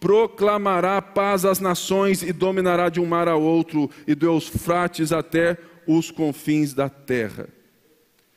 [0.00, 5.58] proclamará paz às nações e dominará de um mar a outro e do Eufrates até
[5.86, 7.48] os confins da terra.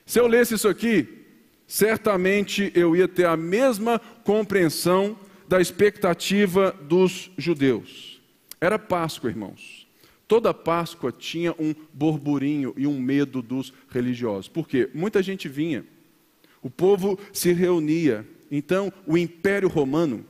[0.06, 1.26] Se eu lesse isso aqui,
[1.67, 8.21] certamente eu ia ter a mesma compreensão da expectativa dos judeus.
[8.60, 9.88] Era Páscoa, irmãos.
[10.28, 14.47] Toda Páscoa tinha um burburinho e um medo dos religiosos.
[14.47, 14.89] Por quê?
[14.93, 15.86] Muita gente vinha,
[16.62, 18.26] o povo se reunia.
[18.50, 20.26] Então, o Império Romano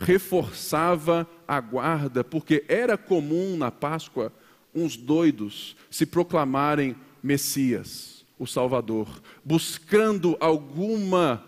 [0.00, 4.32] reforçava a guarda, porque era comum na Páscoa
[4.74, 11.44] uns doidos se proclamarem Messias o Salvador, buscando alguma,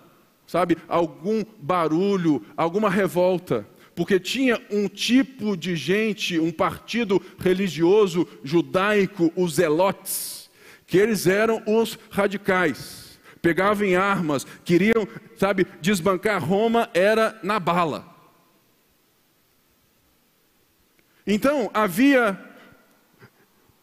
[0.46, 9.32] sabe, algum barulho, alguma revolta, porque tinha um tipo de gente, um partido religioso judaico,
[9.34, 10.50] os zelotes,
[10.86, 18.11] que eles eram os radicais, pegavam em armas, queriam, sabe, desbancar Roma, era na bala.
[21.26, 22.38] Então havia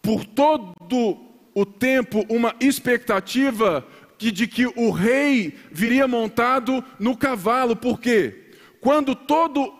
[0.02, 1.17] por todo
[1.54, 3.86] o tempo uma expectativa
[4.17, 9.73] de que o rei viria montado no cavalo, porque quando todo,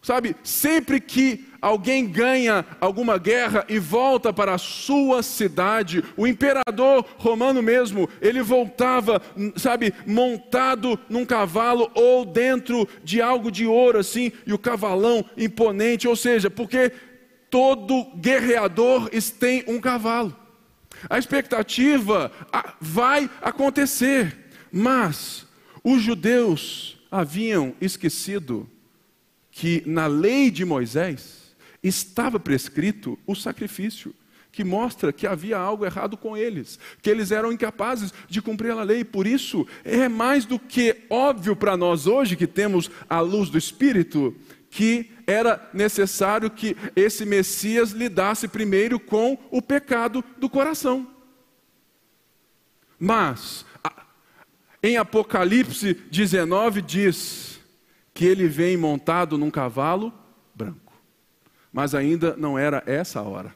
[0.00, 7.06] sabe, sempre que alguém ganha alguma guerra e volta para a sua cidade, o imperador
[7.16, 9.22] romano mesmo, ele voltava,
[9.56, 16.08] sabe, montado num cavalo ou dentro de algo de ouro assim, e o cavalão imponente,
[16.08, 16.90] ou seja, porque
[17.48, 20.36] todo guerreador tem um cavalo.
[21.08, 22.32] A expectativa
[22.80, 24.36] vai acontecer,
[24.72, 25.46] mas
[25.84, 28.68] os judeus haviam esquecido
[29.50, 31.41] que na lei de Moisés
[31.82, 34.14] estava prescrito o sacrifício,
[34.52, 38.82] que mostra que havia algo errado com eles, que eles eram incapazes de cumprir a
[38.82, 39.02] lei.
[39.02, 43.56] Por isso, é mais do que óbvio para nós hoje que temos a luz do
[43.56, 44.36] Espírito,
[44.70, 51.08] que era necessário que esse Messias lidasse primeiro com o pecado do coração.
[52.98, 53.64] Mas,
[54.82, 57.60] em Apocalipse 19 diz
[58.14, 60.12] que ele vem montado num cavalo
[60.54, 60.91] branco.
[61.72, 63.54] Mas ainda não era essa hora.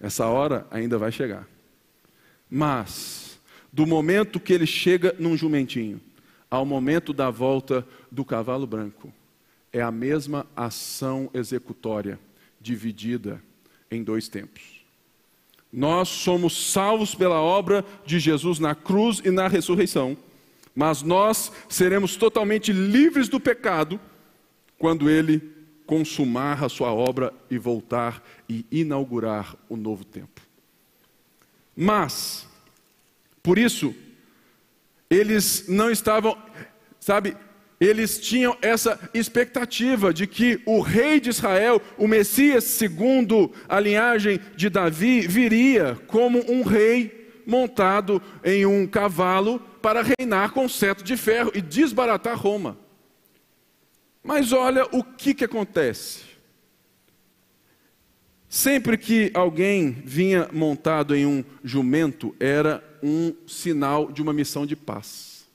[0.00, 1.48] Essa hora ainda vai chegar.
[2.48, 3.40] Mas,
[3.72, 6.00] do momento que ele chega num jumentinho,
[6.50, 9.12] ao momento da volta do cavalo branco,
[9.72, 12.18] é a mesma ação executória,
[12.60, 13.42] dividida
[13.90, 14.62] em dois tempos.
[15.72, 20.16] Nós somos salvos pela obra de Jesus na cruz e na ressurreição,
[20.74, 24.00] mas nós seremos totalmente livres do pecado
[24.78, 25.57] quando ele
[25.88, 30.42] consumar a sua obra e voltar e inaugurar o novo tempo.
[31.74, 32.46] Mas,
[33.42, 33.94] por isso,
[35.08, 36.36] eles não estavam,
[37.00, 37.34] sabe,
[37.80, 44.38] eles tinham essa expectativa de que o rei de Israel, o Messias, segundo a linhagem
[44.54, 51.16] de Davi, viria como um rei montado em um cavalo para reinar com cetro de
[51.16, 52.76] ferro e desbaratar Roma.
[54.22, 56.28] Mas olha o que, que acontece.
[58.48, 64.74] Sempre que alguém vinha montado em um jumento, era um sinal de uma missão de
[64.74, 65.46] paz.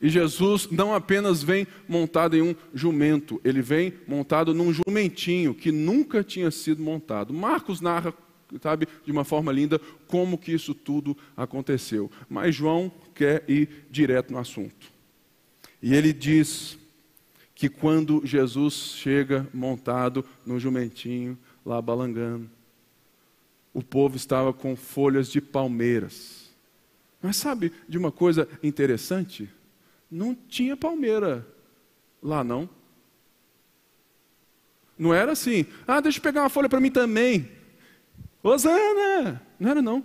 [0.00, 5.70] E Jesus não apenas vem montado em um jumento, ele vem montado num jumentinho que
[5.70, 7.32] nunca tinha sido montado.
[7.32, 8.12] Marcos narra,
[8.60, 12.10] sabe, de uma forma linda, como que isso tudo aconteceu.
[12.28, 14.92] Mas João quer ir direto no assunto.
[15.82, 16.78] E ele diz
[17.64, 22.50] que quando Jesus chega montado no jumentinho, lá balangando,
[23.72, 26.54] o povo estava com folhas de palmeiras.
[27.22, 29.48] Mas sabe de uma coisa interessante?
[30.10, 31.46] não tinha palmeira
[32.22, 32.68] lá não.
[34.98, 37.50] Não era assim, ah, deixa eu pegar uma folha para mim também.
[38.42, 39.40] Osana!
[39.58, 40.04] Não era não.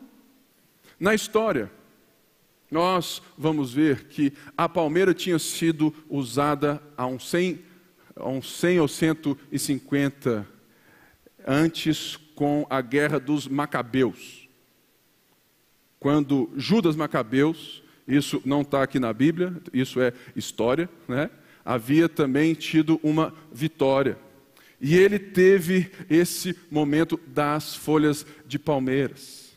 [0.98, 1.69] Na história,
[2.69, 7.59] nós vamos ver que a palmeira tinha sido usada há uns 100,
[8.15, 10.47] há uns 100 ou 150
[11.47, 14.47] antes com a guerra dos Macabeus.
[15.99, 21.30] Quando Judas Macabeus isso não está aqui na Bíblia, isso é história, né?
[21.63, 24.17] havia também tido uma vitória.
[24.82, 29.53] E ele teve esse momento das folhas de palmeiras.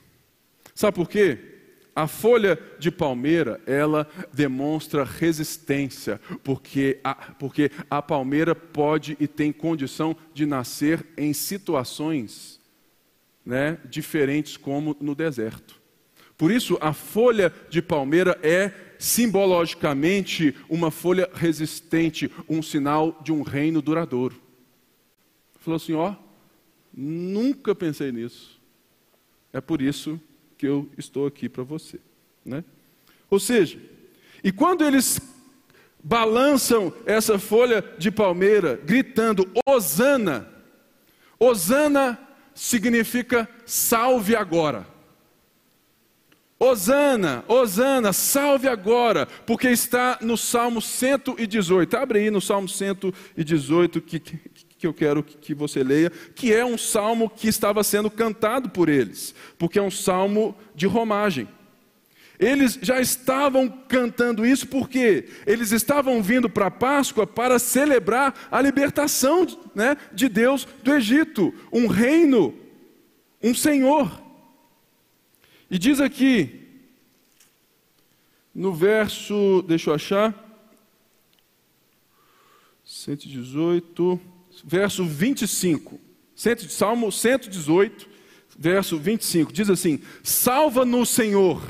[0.74, 1.51] Sabe por quê?
[1.94, 9.52] A folha de palmeira, ela demonstra resistência, porque a, porque a palmeira pode e tem
[9.52, 12.58] condição de nascer em situações
[13.44, 15.82] né, diferentes, como no deserto.
[16.38, 23.42] Por isso, a folha de palmeira é simbologicamente uma folha resistente, um sinal de um
[23.42, 24.40] reino duradouro.
[25.60, 26.14] Falou assim: ó,
[26.92, 28.60] nunca pensei nisso.
[29.52, 30.18] É por isso
[30.62, 31.98] que eu estou aqui para você.
[32.44, 32.62] Né?
[33.28, 33.80] Ou seja,
[34.44, 35.20] e quando eles
[36.00, 40.48] balançam essa folha de palmeira, gritando: Osana,
[41.36, 42.16] Osana
[42.54, 44.86] significa salve agora.
[46.60, 51.96] Osana, Osana, salve agora, porque está no Salmo 118.
[51.96, 54.36] Abre aí no Salmo 118 que, que,
[54.82, 58.88] que eu quero que você leia, que é um salmo que estava sendo cantado por
[58.88, 61.46] eles, porque é um salmo de romagem.
[62.36, 68.60] Eles já estavam cantando isso porque eles estavam vindo para a Páscoa para celebrar a
[68.60, 72.52] libertação né, de Deus do Egito, um reino,
[73.40, 74.20] um Senhor.
[75.70, 76.60] E diz aqui,
[78.52, 80.34] no verso, deixa eu achar,
[82.84, 84.31] 118
[84.64, 86.00] verso 25.
[86.68, 88.08] Salmo 118,
[88.58, 89.52] verso 25.
[89.52, 91.62] Diz assim: Salva-nos, Senhor,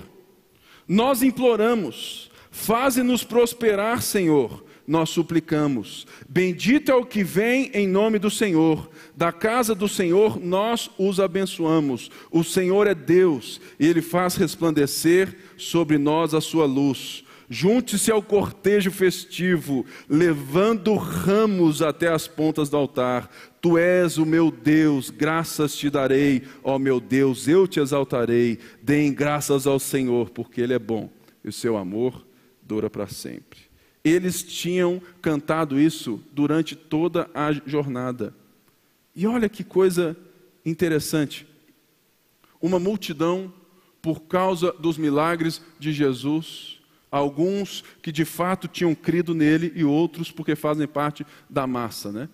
[0.87, 6.07] nós imploramos, faze-nos prosperar, Senhor, nós suplicamos.
[6.29, 8.91] Bendito é o que vem em nome do Senhor.
[9.17, 12.11] Da casa do Senhor nós os abençoamos.
[12.31, 17.22] O Senhor é Deus, e Ele faz resplandecer sobre nós a sua luz.
[17.53, 23.31] Junte-se ao cortejo festivo, levando ramos até as pontas do altar.
[23.61, 28.59] Tu és o meu Deus, graças te darei, ó meu Deus, eu te exaltarei.
[28.81, 31.11] Deem graças ao Senhor, porque Ele é bom
[31.45, 32.27] e o seu amor
[32.63, 33.61] dura para sempre.
[34.03, 38.35] Eles tinham cantado isso durante toda a jornada.
[39.15, 40.17] E olha que coisa
[40.65, 41.47] interessante.
[42.63, 43.53] Uma multidão,
[44.01, 46.81] por causa dos milagres de Jesus,
[47.13, 52.29] alguns que de fato tinham crido nele e outros porque fazem parte da massa, né?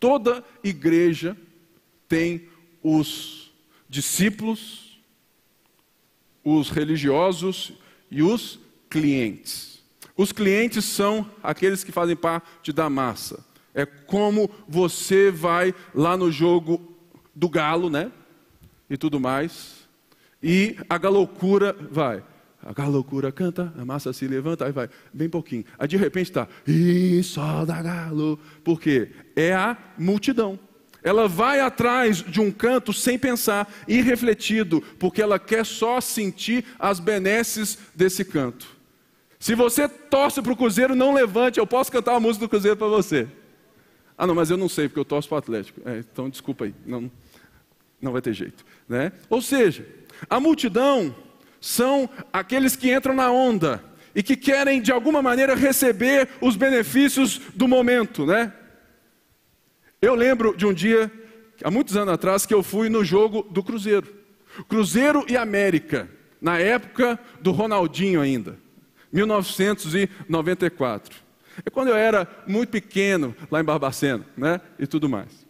[0.00, 1.36] Toda igreja
[2.08, 2.48] tem
[2.82, 3.52] os
[3.88, 4.98] discípulos,
[6.42, 7.74] os religiosos
[8.10, 9.82] e os clientes.
[10.16, 13.44] Os clientes são aqueles que fazem parte da massa.
[13.74, 16.96] É como você vai lá no jogo
[17.34, 18.10] do galo, né?
[18.88, 19.86] E tudo mais.
[20.42, 22.24] E a galoucura vai.
[22.76, 25.64] A loucura canta, a massa se levanta, aí vai, bem pouquinho.
[25.78, 26.46] Aí de repente está,
[27.24, 28.38] só da galo.
[28.62, 29.10] Por quê?
[29.34, 30.58] É a multidão.
[31.02, 37.00] Ela vai atrás de um canto sem pensar, irrefletido, porque ela quer só sentir as
[37.00, 38.66] benesses desse canto.
[39.38, 42.76] Se você torce para o Cruzeiro, não levante, eu posso cantar a música do Cruzeiro
[42.76, 43.26] para você.
[44.16, 45.80] Ah, não, mas eu não sei, porque eu torço para o Atlético.
[45.88, 47.10] É, então, desculpa aí, não,
[48.02, 48.66] não vai ter jeito.
[48.86, 49.12] Né?
[49.30, 49.86] Ou seja,
[50.28, 51.14] a multidão
[51.60, 53.82] são aqueles que entram na onda
[54.14, 58.52] e que querem de alguma maneira receber os benefícios do momento, né?
[60.00, 61.10] Eu lembro de um dia,
[61.62, 64.16] há muitos anos atrás, que eu fui no jogo do Cruzeiro.
[64.68, 66.08] Cruzeiro e América,
[66.40, 68.56] na época do Ronaldinho ainda,
[69.12, 71.28] 1994.
[71.64, 74.60] É quando eu era muito pequeno, lá em Barbacena, né?
[74.78, 75.44] E tudo mais.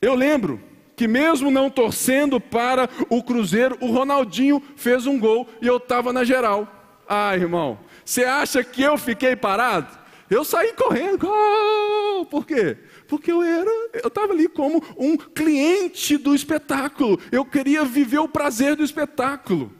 [0.00, 0.58] Eu lembro
[0.96, 6.12] que mesmo não torcendo para o Cruzeiro, o Ronaldinho fez um gol e eu estava
[6.12, 6.66] na geral.
[7.06, 10.06] Ah, irmão, você acha que eu fiquei parado?
[10.28, 12.24] Eu saí correndo, gol!
[12.26, 12.78] Por quê?
[13.06, 17.20] Porque eu era, eu estava ali como um cliente do espetáculo.
[17.30, 19.70] Eu queria viver o prazer do espetáculo.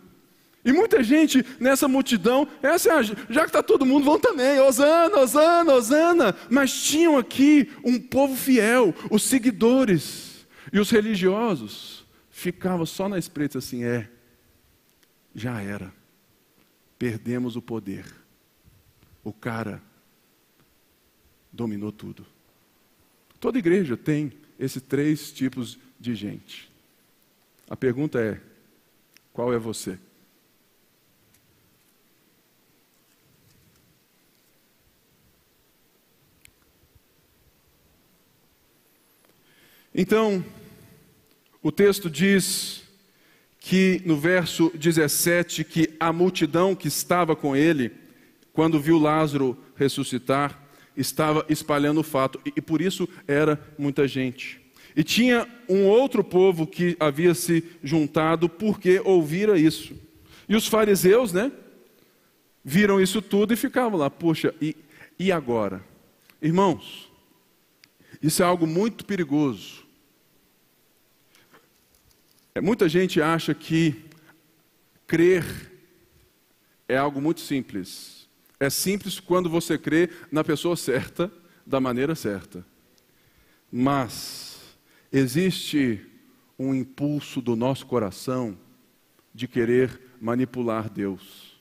[0.64, 5.18] E muita gente nessa multidão, essa é já que está todo mundo, vão também, Osana,
[5.18, 6.36] Osana, Osana.
[6.50, 10.35] Mas tinham aqui um povo fiel, os seguidores
[10.72, 14.10] e os religiosos ficavam só na espreita assim: é,
[15.34, 15.92] já era,
[16.98, 18.04] perdemos o poder.
[19.22, 19.82] O cara
[21.52, 22.24] dominou tudo.
[23.40, 26.70] Toda igreja tem esses três tipos de gente.
[27.68, 28.40] A pergunta é:
[29.32, 29.98] qual é você?
[39.98, 40.44] Então,
[41.66, 42.84] o texto diz
[43.58, 47.90] que no verso 17 que a multidão que estava com ele,
[48.52, 50.62] quando viu Lázaro ressuscitar,
[50.96, 54.60] estava espalhando o fato, e, por isso era muita gente.
[54.94, 59.92] E tinha um outro povo que havia se juntado porque ouvira isso.
[60.48, 61.50] E os fariseus, né?
[62.64, 64.76] Viram isso tudo e ficavam lá, poxa, e,
[65.18, 65.84] e agora?
[66.40, 67.10] Irmãos,
[68.22, 69.85] isso é algo muito perigoso.
[72.56, 74.02] É, muita gente acha que
[75.06, 75.44] crer
[76.88, 78.26] é algo muito simples.
[78.58, 81.30] É simples quando você crê na pessoa certa,
[81.66, 82.64] da maneira certa.
[83.70, 84.78] Mas
[85.12, 86.00] existe
[86.58, 88.56] um impulso do nosso coração
[89.34, 91.60] de querer manipular Deus,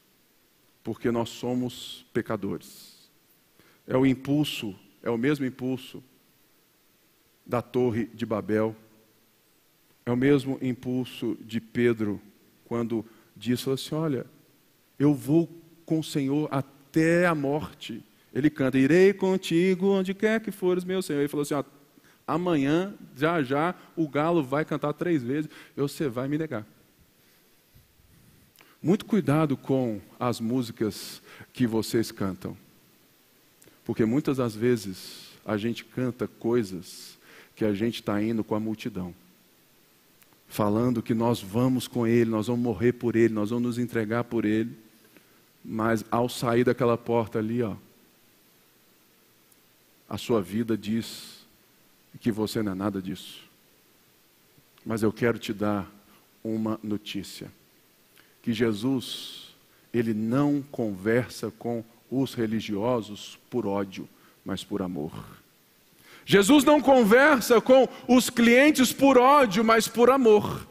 [0.81, 3.11] porque nós somos pecadores.
[3.85, 4.73] É o impulso,
[5.03, 6.01] é o mesmo impulso
[7.45, 8.73] da Torre de Babel,
[10.05, 12.21] é o mesmo impulso de Pedro
[12.65, 14.25] quando disse assim: Olha,
[14.99, 15.49] eu vou
[15.85, 18.03] com o Senhor até a morte.
[18.33, 21.19] Ele canta: Irei contigo onde quer que fores, meu Senhor.
[21.19, 21.63] Ele falou assim: ó,
[22.27, 26.65] Amanhã, já já, o galo vai cantar três vezes você vai me negar.
[28.81, 31.21] Muito cuidado com as músicas
[31.53, 32.57] que vocês cantam,
[33.83, 37.17] porque muitas das vezes a gente canta coisas
[37.55, 39.13] que a gente está indo com a multidão,
[40.55, 44.23] falando que nós vamos com Ele, nós vamos morrer por Ele, nós vamos nos entregar
[44.23, 44.73] por Ele,
[45.63, 47.75] mas ao sair daquela porta ali, ó,
[50.07, 51.45] a sua vida diz
[52.21, 53.43] que você não é nada disso.
[54.85, 55.91] Mas eu quero te dar
[56.41, 57.51] uma notícia:
[58.41, 59.53] que Jesus,
[59.93, 64.07] ele não conversa com os religiosos por ódio,
[64.45, 65.43] mas por amor.
[66.25, 70.67] Jesus não conversa com os clientes por ódio, mas por amor.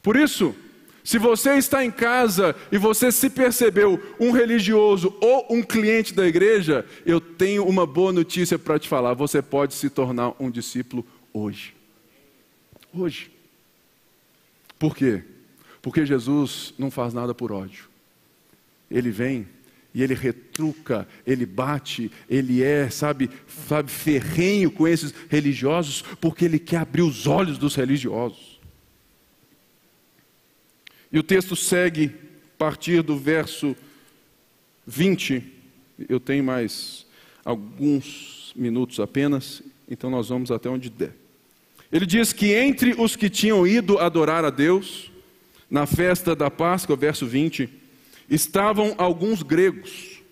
[0.00, 0.54] Por isso,
[1.02, 6.26] se você está em casa e você se percebeu um religioso ou um cliente da
[6.26, 11.04] igreja, eu tenho uma boa notícia para te falar: você pode se tornar um discípulo
[11.32, 11.74] hoje.
[12.92, 13.30] Hoje.
[14.78, 15.22] Por quê?
[15.82, 17.84] Porque Jesus não faz nada por ódio.
[18.90, 19.46] Ele vem
[19.94, 23.30] e ele retruca, ele bate, ele é, sabe,
[23.68, 28.58] sabe, ferrenho com esses religiosos, porque ele quer abrir os olhos dos religiosos.
[31.12, 32.12] E o texto segue
[32.54, 33.76] a partir do verso
[34.84, 35.44] 20.
[36.08, 37.06] Eu tenho mais
[37.44, 41.14] alguns minutos apenas, então nós vamos até onde der.
[41.92, 45.12] Ele diz que entre os que tinham ido adorar a Deus
[45.70, 47.83] na festa da Páscoa, verso 20,
[48.28, 50.22] estavam alguns gregos.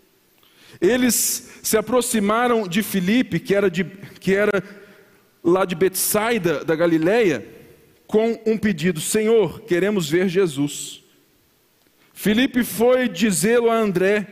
[0.81, 4.63] Eles se aproximaram de Filipe, que era, de, que era
[5.43, 7.47] lá de Betsaida, da Galileia,
[8.07, 11.03] com um pedido: Senhor, queremos ver Jesus.
[12.13, 14.27] Filipe foi dizê-lo a André,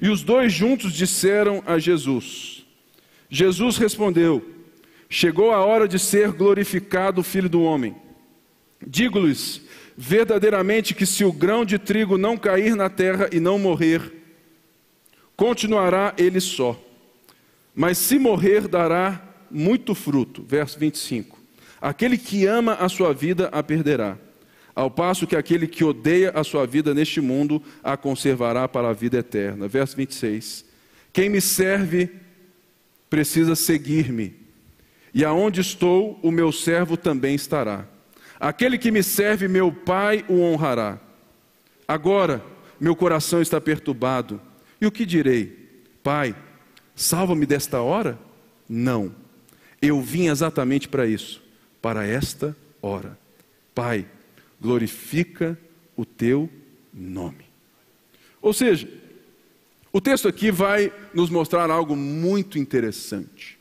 [0.00, 2.64] e os dois juntos disseram a Jesus.
[3.28, 4.44] Jesus respondeu:
[5.08, 7.94] Chegou a hora de ser glorificado o Filho do Homem.
[8.86, 9.62] Digo-lhes
[9.96, 14.12] verdadeiramente que se o grão de trigo não cair na terra e não morrer,
[15.36, 16.80] continuará ele só.
[17.74, 20.44] Mas se morrer, dará muito fruto.
[20.46, 21.38] Verso 25.
[21.80, 24.18] Aquele que ama a sua vida a perderá,
[24.74, 28.92] ao passo que aquele que odeia a sua vida neste mundo a conservará para a
[28.92, 29.66] vida eterna.
[29.66, 30.64] Verso 26.
[31.12, 32.10] Quem me serve
[33.08, 34.36] precisa seguir-me,
[35.12, 37.88] e aonde estou, o meu servo também estará.
[38.40, 40.98] Aquele que me serve, meu Pai o honrará.
[41.86, 42.42] Agora,
[42.80, 44.40] meu coração está perturbado.
[44.80, 45.84] E o que direi?
[46.02, 46.34] Pai,
[46.96, 48.18] salva-me desta hora?
[48.66, 49.14] Não.
[49.82, 51.42] Eu vim exatamente para isso
[51.80, 53.18] para esta hora.
[53.74, 54.06] Pai,
[54.60, 55.58] glorifica
[55.96, 56.50] o teu
[56.92, 57.44] nome.
[58.42, 58.88] Ou seja,
[59.92, 63.58] o texto aqui vai nos mostrar algo muito interessante.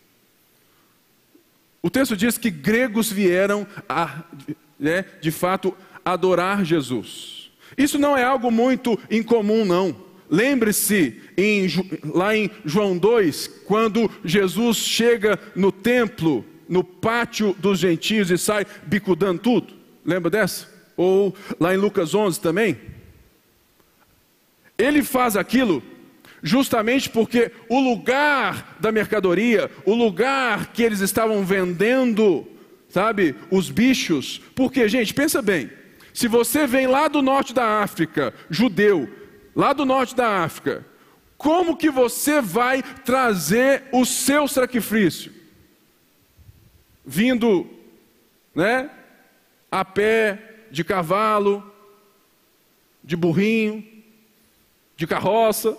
[1.82, 4.24] O texto diz que gregos vieram a,
[4.80, 7.52] né, de fato, adorar Jesus.
[7.78, 9.96] Isso não é algo muito incomum, não.
[10.30, 11.20] Lembre-se,
[12.14, 18.66] lá em João 2, quando Jesus chega no templo no pátio dos gentios e sai
[18.84, 19.74] bicudando tudo.
[20.06, 20.70] Lembra dessa?
[20.96, 22.78] Ou lá em Lucas 11 também.
[24.78, 25.84] Ele faz aquilo
[26.42, 32.48] justamente porque o lugar da mercadoria, o lugar que eles estavam vendendo,
[32.90, 34.42] sabe, os bichos.
[34.56, 35.70] Porque, gente, pensa bem:
[36.14, 39.10] se você vem lá do norte da África, judeu,
[39.56, 40.86] lá do norte da África,
[41.38, 45.40] como que você vai trazer o seu sacrifício?
[47.10, 47.68] vindo,
[48.54, 48.88] né,
[49.72, 51.74] a pé, de cavalo,
[53.04, 53.84] de burrinho,
[54.96, 55.76] de carroça.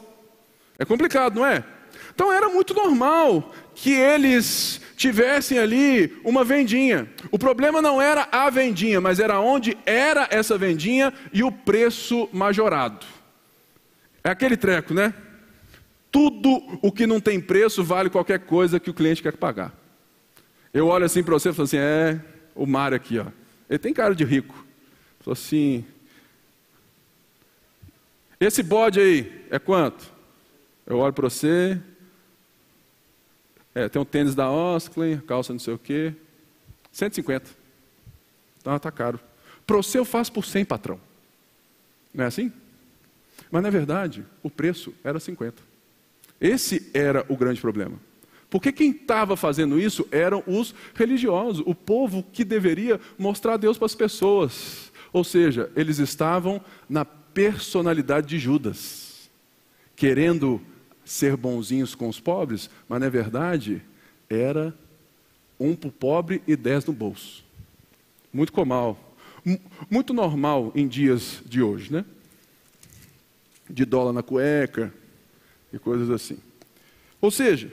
[0.77, 1.65] É complicado, não é?
[2.13, 7.09] Então era muito normal que eles tivessem ali uma vendinha.
[7.31, 12.29] O problema não era a vendinha, mas era onde era essa vendinha e o preço
[12.35, 13.07] majorado.
[14.23, 15.15] É aquele treco, né?
[16.13, 19.73] Tudo o que não tem preço vale qualquer coisa que o cliente quer pagar.
[20.73, 22.21] Eu olho assim para você e falo assim: é,
[22.55, 23.27] o Mário aqui, ó.
[23.71, 24.67] Ele tem cara de rico.
[25.21, 25.83] Falou assim:
[28.39, 30.13] esse bode aí é quanto?
[30.87, 31.81] Eu olho para você.
[33.75, 36.15] É, tem um tênis da Osklin, calça não sei o quê.
[36.93, 37.51] 150.
[38.61, 39.21] Então está caro.
[39.67, 41.01] Para você eu faço por 100, patrão.
[42.13, 42.53] Não é assim?
[43.51, 45.63] Mas na verdade, o preço era 50.
[46.41, 47.99] Esse era o grande problema.
[48.49, 53.87] Porque quem estava fazendo isso eram os religiosos, o povo que deveria mostrar Deus para
[53.87, 54.91] as pessoas.
[55.13, 59.31] Ou seja, eles estavam na personalidade de Judas,
[59.95, 60.61] querendo
[61.11, 63.83] ser bonzinhos com os pobres, mas na verdade
[64.29, 64.73] era
[65.59, 67.45] um para o pobre e dez no bolso.
[68.33, 68.97] Muito comal,
[69.91, 72.05] muito normal em dias de hoje, né?
[73.69, 74.95] De dólar na cueca
[75.73, 76.39] e coisas assim.
[77.21, 77.71] Ou seja,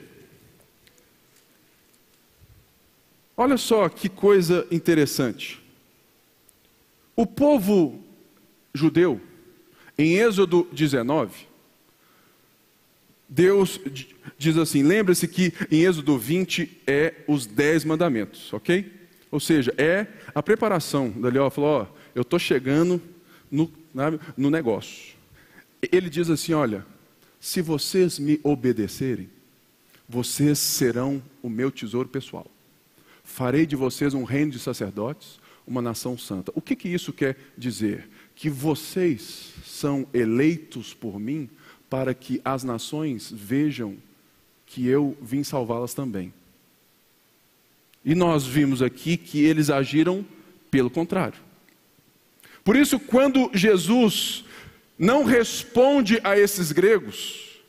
[3.40, 5.62] Olha só que coisa interessante.
[7.14, 8.02] O povo
[8.74, 9.20] judeu,
[9.96, 11.47] em Êxodo 19,
[13.28, 13.78] Deus
[14.38, 18.90] diz assim: lembre-se que em Êxodo 20 é os dez mandamentos, ok?
[19.30, 23.00] Ou seja, é a preparação dali, ó, falou, ó, eu estou chegando
[23.50, 23.70] no,
[24.36, 25.14] no negócio.
[25.92, 26.84] Ele diz assim: olha,
[27.38, 29.28] se vocês me obedecerem,
[30.08, 32.46] vocês serão o meu tesouro pessoal.
[33.22, 36.50] Farei de vocês um reino de sacerdotes, uma nação santa.
[36.54, 38.08] O que, que isso quer dizer?
[38.34, 41.48] Que vocês são eleitos por mim
[41.88, 43.96] para que as nações vejam
[44.66, 46.32] que eu vim salvá-las também.
[48.04, 50.24] E nós vimos aqui que eles agiram
[50.70, 51.38] pelo contrário.
[52.62, 54.44] Por isso, quando Jesus
[54.98, 57.60] não responde a esses gregos,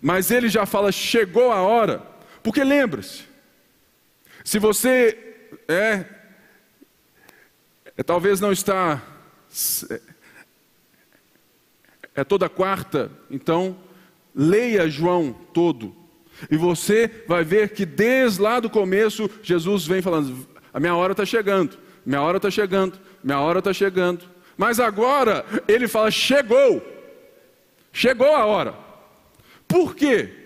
[0.00, 1.98] mas ele já fala, chegou a hora,
[2.42, 3.24] porque lembre-se,
[4.42, 5.36] se você
[5.68, 6.04] é,
[7.96, 9.02] é talvez não está
[12.14, 13.76] é, toda quarta, então
[14.34, 15.94] leia João todo.
[16.50, 21.12] E você vai ver que desde lá do começo Jesus vem falando: a minha hora
[21.12, 24.24] está chegando, minha hora está chegando, minha hora está chegando.
[24.56, 26.82] Mas agora ele fala: chegou,
[27.92, 28.74] chegou a hora.
[29.66, 30.39] Por quê?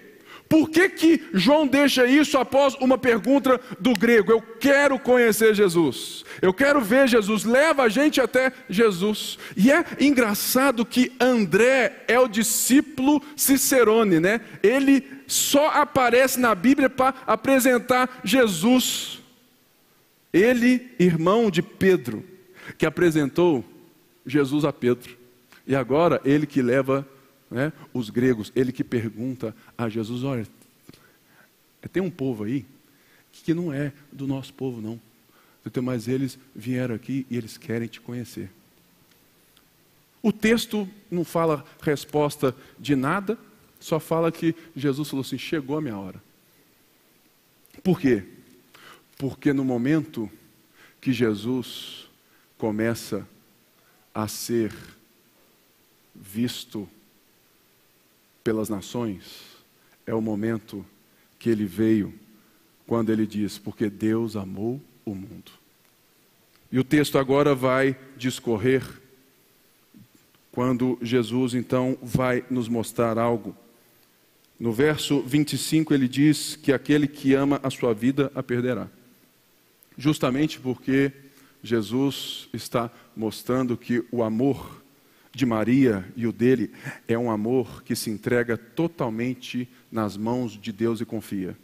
[0.54, 4.30] Por que, que João deixa isso após uma pergunta do grego?
[4.30, 9.36] Eu quero conhecer Jesus, eu quero ver Jesus, leva a gente até Jesus.
[9.56, 14.42] E é engraçado que André é o discípulo Cicerone, né?
[14.62, 19.20] Ele só aparece na Bíblia para apresentar Jesus.
[20.32, 22.22] Ele, irmão de Pedro,
[22.78, 23.64] que apresentou
[24.24, 25.16] Jesus a Pedro.
[25.66, 27.04] E agora ele que leva
[27.54, 30.44] né, os gregos, ele que pergunta a Jesus: olha,
[31.92, 32.66] tem um povo aí
[33.30, 35.00] que não é do nosso povo, não.
[35.82, 38.50] Mas eles vieram aqui e eles querem te conhecer.
[40.20, 43.38] O texto não fala resposta de nada,
[43.78, 46.20] só fala que Jesus falou assim: chegou a minha hora.
[47.84, 48.24] Por quê?
[49.16, 50.28] Porque no momento
[51.00, 52.08] que Jesus
[52.58, 53.26] começa
[54.12, 54.74] a ser
[56.14, 56.88] visto
[58.44, 59.42] pelas nações,
[60.06, 60.84] é o momento
[61.38, 62.12] que ele veio,
[62.86, 65.50] quando ele diz: Porque Deus amou o mundo.
[66.70, 68.84] E o texto agora vai discorrer,
[70.52, 73.56] quando Jesus então vai nos mostrar algo.
[74.60, 78.88] No verso 25 ele diz que aquele que ama a sua vida a perderá.
[79.96, 81.12] Justamente porque
[81.62, 84.83] Jesus está mostrando que o amor
[85.34, 86.70] de Maria e o dele
[87.08, 91.56] é um amor que se entrega totalmente nas mãos de Deus e confia.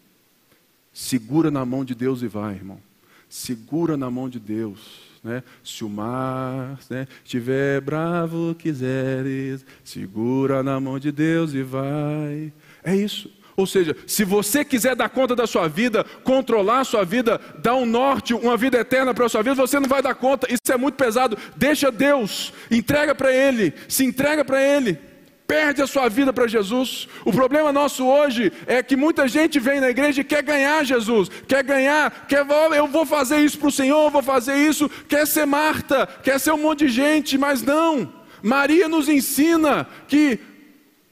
[0.93, 2.81] Segura na mão de Deus e vai, irmão.
[3.29, 5.09] Segura na mão de Deus.
[5.23, 5.43] Né?
[5.63, 12.53] Se o mar né, estiver bravo, quiseres, segura na mão de Deus e vai.
[12.83, 13.31] É isso.
[13.61, 17.75] Ou seja, se você quiser dar conta da sua vida, controlar a sua vida, dar
[17.77, 20.73] um norte, uma vida eterna para a sua vida, você não vai dar conta, isso
[20.73, 21.37] é muito pesado.
[21.57, 24.99] Deixa Deus, entrega para Ele, se entrega para Ele,
[25.47, 27.07] perde a sua vida para Jesus.
[27.25, 31.29] O problema nosso hoje é que muita gente vem na igreja e quer ganhar Jesus,
[31.47, 35.47] quer ganhar, quer, eu vou fazer isso para o Senhor, vou fazer isso, quer ser
[35.47, 38.21] Marta, quer ser um monte de gente, mas não.
[38.43, 40.39] Maria nos ensina que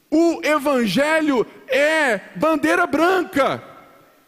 [0.09, 3.63] o Evangelho é bandeira branca.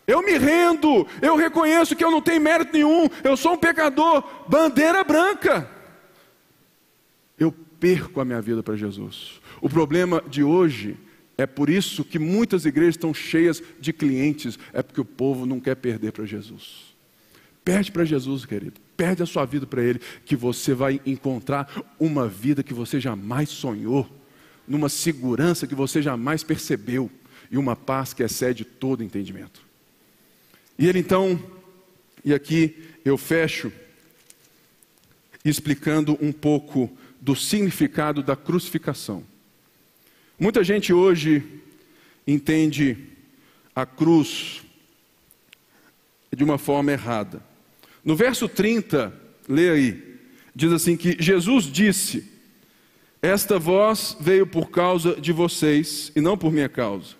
[0.06, 4.24] Eu me rendo, eu reconheço que eu não tenho mérito nenhum, eu sou um pecador,
[4.48, 5.70] bandeira branca.
[7.40, 9.40] Eu perco a minha vida para Jesus.
[9.62, 10.98] O problema de hoje
[11.38, 15.60] é por isso que muitas igrejas estão cheias de clientes, é porque o povo não
[15.60, 16.92] quer perder para Jesus.
[17.64, 18.80] Perde para Jesus, querido.
[18.98, 23.50] Perde a sua vida para Ele, que você vai encontrar uma vida que você jamais
[23.50, 24.08] sonhou,
[24.68, 27.10] numa segurança que você jamais percebeu
[27.50, 29.62] e uma paz que excede todo entendimento.
[30.80, 31.40] E ele então,
[32.24, 33.72] e aqui eu fecho
[35.44, 36.90] explicando um pouco
[37.20, 39.24] do significado da crucificação.
[40.40, 41.44] Muita gente hoje
[42.26, 42.98] entende
[43.76, 44.62] a cruz
[46.36, 47.44] de uma forma errada.
[48.04, 49.14] No verso 30,
[49.48, 50.20] lê aí,
[50.56, 52.31] diz assim que Jesus disse:
[53.22, 57.16] Esta voz veio por causa de vocês e não por minha causa.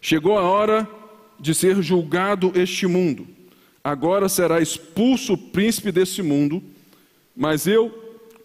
[0.00, 0.88] Chegou a hora
[1.38, 3.26] de ser julgado este mundo.
[3.82, 6.62] Agora será expulso o príncipe desse mundo,
[7.36, 7.90] mas eu,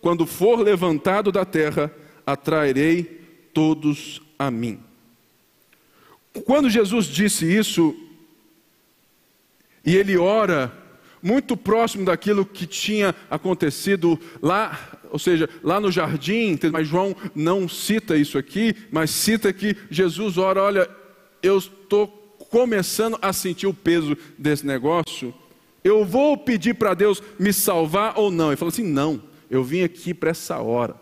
[0.02, 1.94] quando for levantado da terra,
[2.26, 3.04] atrairei
[3.54, 4.80] todos a mim.
[6.46, 7.96] Quando Jesus disse isso,
[9.86, 10.72] e ele ora
[11.22, 17.68] muito próximo daquilo que tinha acontecido lá, ou seja, lá no jardim, mas João não
[17.68, 20.90] cita isso aqui, mas cita que Jesus ora, olha,
[21.44, 22.08] eu estou
[22.50, 25.34] começando a sentir o peso desse negócio,
[25.84, 28.48] eu vou pedir para Deus me salvar ou não?
[28.48, 30.96] Ele falou assim: não, eu vim aqui para essa hora.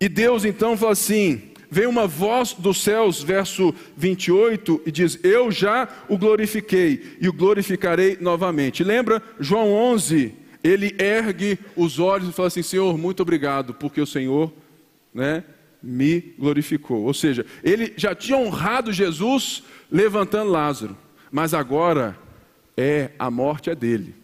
[0.00, 5.50] E Deus então falou assim: vem uma voz dos céus, verso 28, e diz: Eu
[5.50, 8.82] já o glorifiquei e o glorificarei novamente.
[8.82, 10.43] Lembra João 11?
[10.64, 14.52] Ele ergue os olhos e fala assim: Senhor, muito obrigado, porque o Senhor,
[15.12, 15.44] né,
[15.82, 17.04] me glorificou.
[17.04, 19.62] Ou seja, ele já tinha honrado Jesus
[19.92, 20.96] levantando Lázaro,
[21.30, 22.18] mas agora
[22.76, 24.14] é a morte é dele.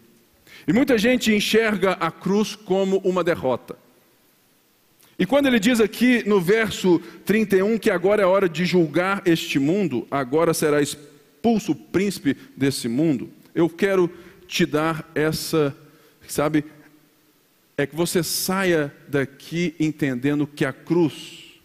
[0.67, 3.77] E muita gente enxerga a cruz como uma derrota.
[5.17, 9.59] E quando ele diz aqui no verso 31 que agora é hora de julgar este
[9.59, 14.09] mundo, agora será expulso o príncipe desse mundo, eu quero
[14.47, 15.75] te dar essa,
[16.33, 16.65] sabe,
[17.77, 21.59] é que você saia daqui entendendo que a cruz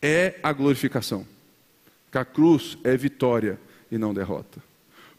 [0.00, 1.26] é a glorificação.
[2.10, 3.58] Que a cruz é vitória
[3.90, 4.62] e não derrota.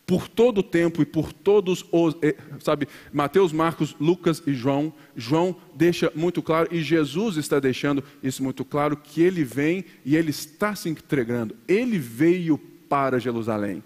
[0.06, 4.92] Por todo o tempo e por todos os, eh, sabe, Mateus, Marcos, Lucas e João,
[5.16, 10.16] João deixa muito claro, e Jesus está deixando isso muito claro, que ele vem e
[10.16, 11.56] ele está se entregando.
[11.68, 13.84] Ele veio para Jerusalém.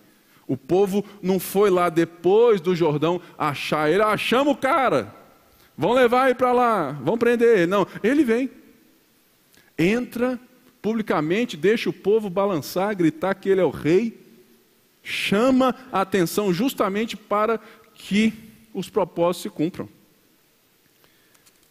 [0.47, 5.13] O povo não foi lá depois do Jordão achar ele, achamos o cara,
[5.77, 7.67] vão levar ele para lá, vão prender ele.
[7.67, 8.49] Não, ele vem,
[9.77, 10.39] entra
[10.83, 14.19] publicamente deixa o povo balançar, gritar que ele é o rei,
[15.01, 17.57] chama a atenção justamente para
[17.95, 18.33] que
[18.73, 19.87] os propósitos se cumpram.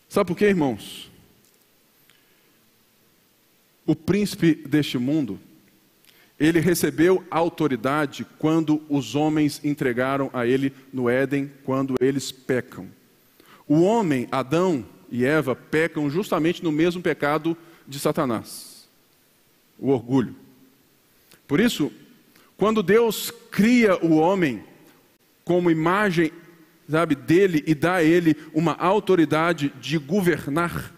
[0.09, 1.11] Sabe por quê, irmãos?
[3.85, 5.39] O príncipe deste mundo,
[6.43, 12.89] ele recebeu autoridade quando os homens entregaram a ele no Éden, quando eles pecam.
[13.69, 18.73] O homem, Adão e Eva, pecam justamente no mesmo pecado de Satanás
[19.79, 20.35] o orgulho.
[21.47, 21.93] Por isso,
[22.57, 24.65] quando Deus cria o homem
[25.45, 26.33] como imagem,
[26.89, 30.93] sabe, dele e dá a ele uma autoridade de governar,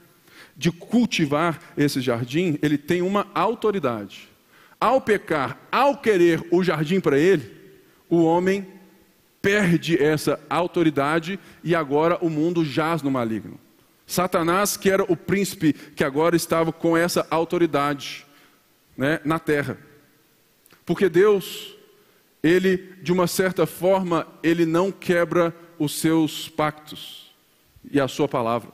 [0.57, 4.34] de cultivar esse jardim, ele tem uma autoridade.
[4.80, 7.52] Ao pecar, ao querer o jardim para ele,
[8.08, 8.66] o homem
[9.40, 13.58] perde essa autoridade e agora o mundo jaz no maligno.
[14.06, 18.26] Satanás, que era o príncipe que agora estava com essa autoridade,
[18.96, 19.78] né, na terra.
[20.84, 21.74] Porque Deus,
[22.42, 27.34] ele, de uma certa forma, ele não quebra os seus pactos
[27.90, 28.70] e a sua palavra.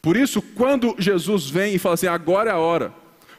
[0.00, 2.92] Por isso, quando Jesus vem e fala assim, agora é a hora,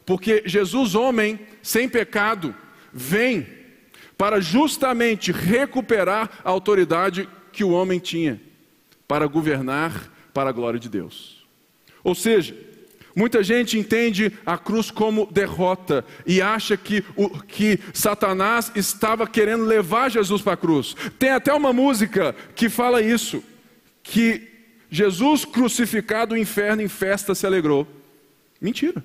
[0.05, 2.53] porque Jesus, homem sem pecado,
[2.93, 3.47] vem
[4.15, 8.39] para justamente recuperar a autoridade que o homem tinha
[9.07, 11.43] para governar para a glória de Deus.
[12.03, 12.55] Ou seja,
[13.15, 19.65] Muita gente entende a cruz como derrota e acha que, o, que Satanás estava querendo
[19.65, 20.95] levar Jesus para a cruz.
[21.19, 23.43] Tem até uma música que fala isso:
[24.01, 24.49] que
[24.89, 27.87] Jesus crucificado, o inferno em festa se alegrou.
[28.59, 29.03] Mentira.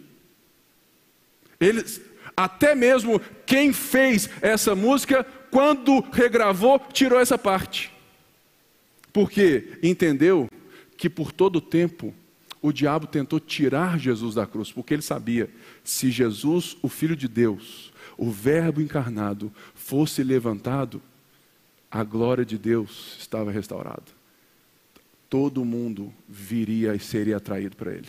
[1.60, 2.00] Eles,
[2.38, 7.92] até mesmo quem fez essa música, quando regravou, tirou essa parte.
[9.12, 10.48] Porque entendeu
[10.96, 12.14] que por todo o tempo
[12.62, 15.50] o diabo tentou tirar Jesus da cruz, porque ele sabia:
[15.82, 21.02] se Jesus, o Filho de Deus, o Verbo encarnado fosse levantado,
[21.90, 24.16] a glória de Deus estava restaurada.
[25.28, 28.08] Todo mundo viria e seria atraído para ele.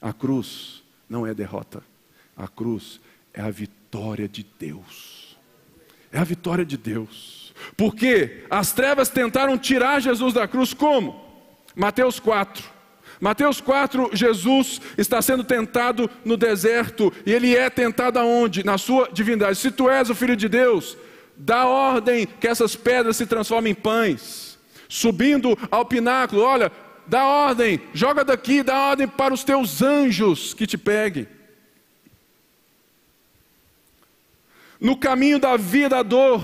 [0.00, 1.82] A cruz não é derrota,
[2.36, 3.00] a cruz
[3.34, 5.36] é a vitória de Deus.
[6.12, 7.54] É a vitória de Deus.
[7.76, 11.20] Porque as trevas tentaram tirar Jesus da cruz como?
[11.74, 12.72] Mateus 4.
[13.20, 18.64] Mateus 4, Jesus está sendo tentado no deserto, e ele é tentado aonde?
[18.64, 19.58] Na sua divindade.
[19.58, 20.96] Se tu és o filho de Deus,
[21.36, 24.58] dá ordem que essas pedras se transformem em pães.
[24.88, 26.72] Subindo ao pináculo, olha,
[27.06, 31.28] dá ordem, joga daqui, dá ordem para os teus anjos que te peguem.
[34.82, 36.42] No caminho da vida, da dor,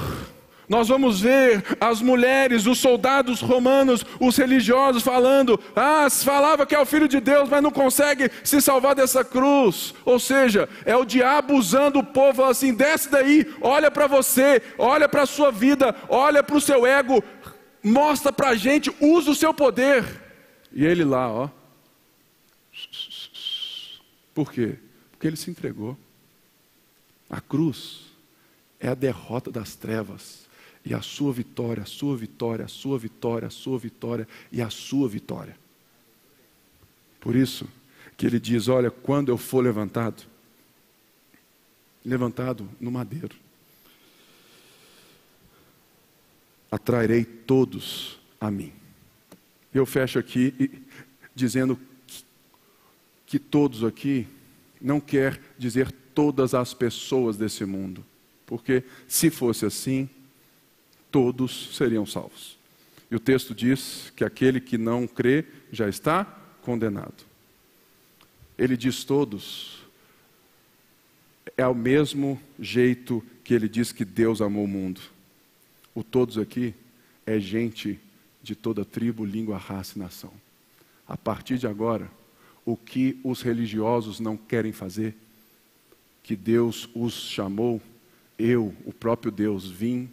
[0.69, 6.79] nós vamos ver as mulheres, os soldados romanos, os religiosos falando: Ah, falava que é
[6.79, 9.93] o filho de Deus, mas não consegue se salvar dessa cruz.
[10.05, 15.09] Ou seja, é o diabo usando o povo assim: desce daí, olha para você, olha
[15.09, 17.25] para a sua vida, olha para o seu ego,
[17.83, 20.05] mostra para a gente, usa o seu poder.
[20.73, 21.49] E ele lá, ó.
[24.33, 24.77] Por quê?
[25.11, 25.99] Porque ele se entregou.
[27.29, 28.08] A cruz
[28.81, 30.47] é a derrota das trevas
[30.85, 34.71] e a sua vitória, a sua vitória, a sua vitória, a sua vitória e a
[34.71, 35.57] sua vitória.
[37.21, 37.69] Por isso
[38.17, 40.23] que ele diz: Olha, quando eu for levantado,
[42.05, 43.37] levantado no madeiro,
[46.71, 48.73] atrairei todos a mim.
[49.75, 50.85] Eu fecho aqui
[51.35, 52.25] dizendo que,
[53.27, 54.27] que todos aqui
[54.81, 58.05] não quer dizer todas as pessoas desse mundo,
[58.49, 60.09] porque se fosse assim,
[61.11, 62.57] todos seriam salvos.
[63.11, 66.25] E o texto diz que aquele que não crê já está
[66.63, 67.27] condenado.
[68.57, 69.83] Ele diz todos,
[71.59, 75.03] é ao mesmo jeito que ele diz que Deus amou o mundo.
[75.95, 76.75] O todos aqui
[77.27, 78.01] é gente
[78.43, 80.33] de toda tribo, língua, raça e nação.
[81.07, 82.11] A partir de agora,
[82.65, 85.15] o que os religiosos não querem fazer,
[86.23, 87.81] que Deus os chamou,
[88.39, 90.09] eu, o próprio Deus, vim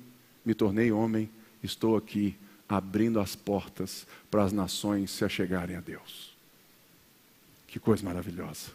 [0.45, 1.29] me tornei homem,
[1.63, 2.35] estou aqui
[2.69, 6.35] abrindo as portas para as nações se achegarem a Deus.
[7.67, 8.71] Que coisa maravilhosa.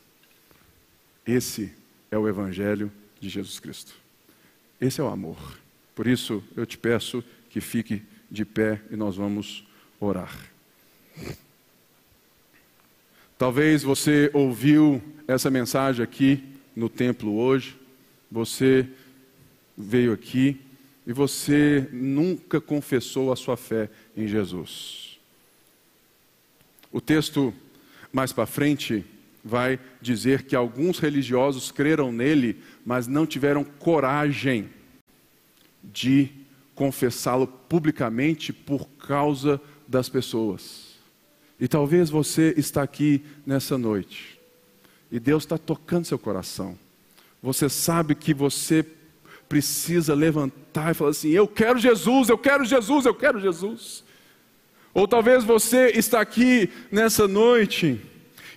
[1.25, 1.73] Esse
[2.11, 2.91] é o Evangelho
[3.21, 3.95] de Jesus Cristo.
[4.81, 5.59] Esse é o amor.
[5.95, 9.65] Por isso eu te peço que fique de pé e nós vamos
[10.01, 10.37] orar.
[13.39, 16.45] Talvez você ouviu essa mensagem aqui
[16.75, 17.79] no templo hoje,
[18.31, 18.89] você
[19.81, 20.61] veio aqui
[21.07, 25.19] e você nunca confessou a sua fé em Jesus.
[26.93, 27.55] O texto
[28.13, 29.05] mais para frente
[29.45, 34.69] vai dizer que alguns religiosos creram nele, mas não tiveram coragem
[35.83, 36.29] de
[36.75, 40.91] confessá-lo publicamente por causa das pessoas.
[41.59, 44.39] E talvez você está aqui nessa noite
[45.11, 46.79] e Deus está tocando seu coração.
[47.43, 48.85] Você sabe que você
[49.51, 54.05] precisa levantar e falar assim: Eu quero Jesus, eu quero Jesus, eu quero Jesus.
[54.95, 58.01] Ou talvez você está aqui nessa noite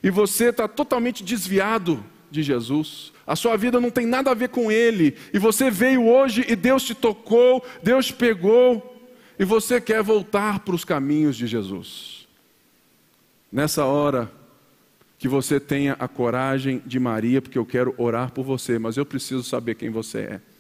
[0.04, 3.12] e você está totalmente desviado de Jesus.
[3.26, 5.16] A sua vida não tem nada a ver com Ele.
[5.34, 8.92] E você veio hoje e Deus te tocou, Deus te pegou.
[9.40, 12.28] E você quer voltar para os caminhos de Jesus.
[13.52, 14.32] Nessa hora,
[15.18, 19.06] que você tenha a coragem de Maria, porque eu quero orar por você, mas eu
[19.06, 20.53] preciso saber quem você é.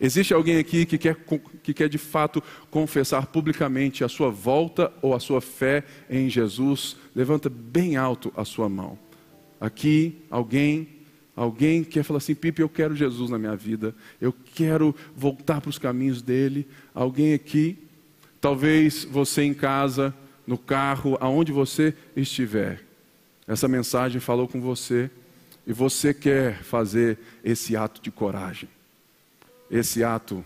[0.00, 1.16] Existe alguém aqui que quer,
[1.62, 6.96] que quer de fato confessar publicamente a sua volta ou a sua fé em Jesus?
[7.14, 8.98] Levanta bem alto a sua mão.
[9.60, 10.88] Aqui, alguém,
[11.36, 15.70] alguém quer falar assim: Pipe, eu quero Jesus na minha vida, eu quero voltar para
[15.70, 16.66] os caminhos dele.
[16.92, 17.78] Alguém aqui,
[18.40, 20.12] talvez você em casa,
[20.44, 22.84] no carro, aonde você estiver,
[23.46, 25.08] essa mensagem falou com você
[25.64, 28.73] e você quer fazer esse ato de coragem
[29.70, 30.44] esse ato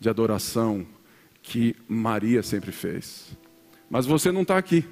[0.00, 0.86] de adoração
[1.42, 3.36] que Maria sempre fez.
[3.88, 4.84] Mas você não está aqui.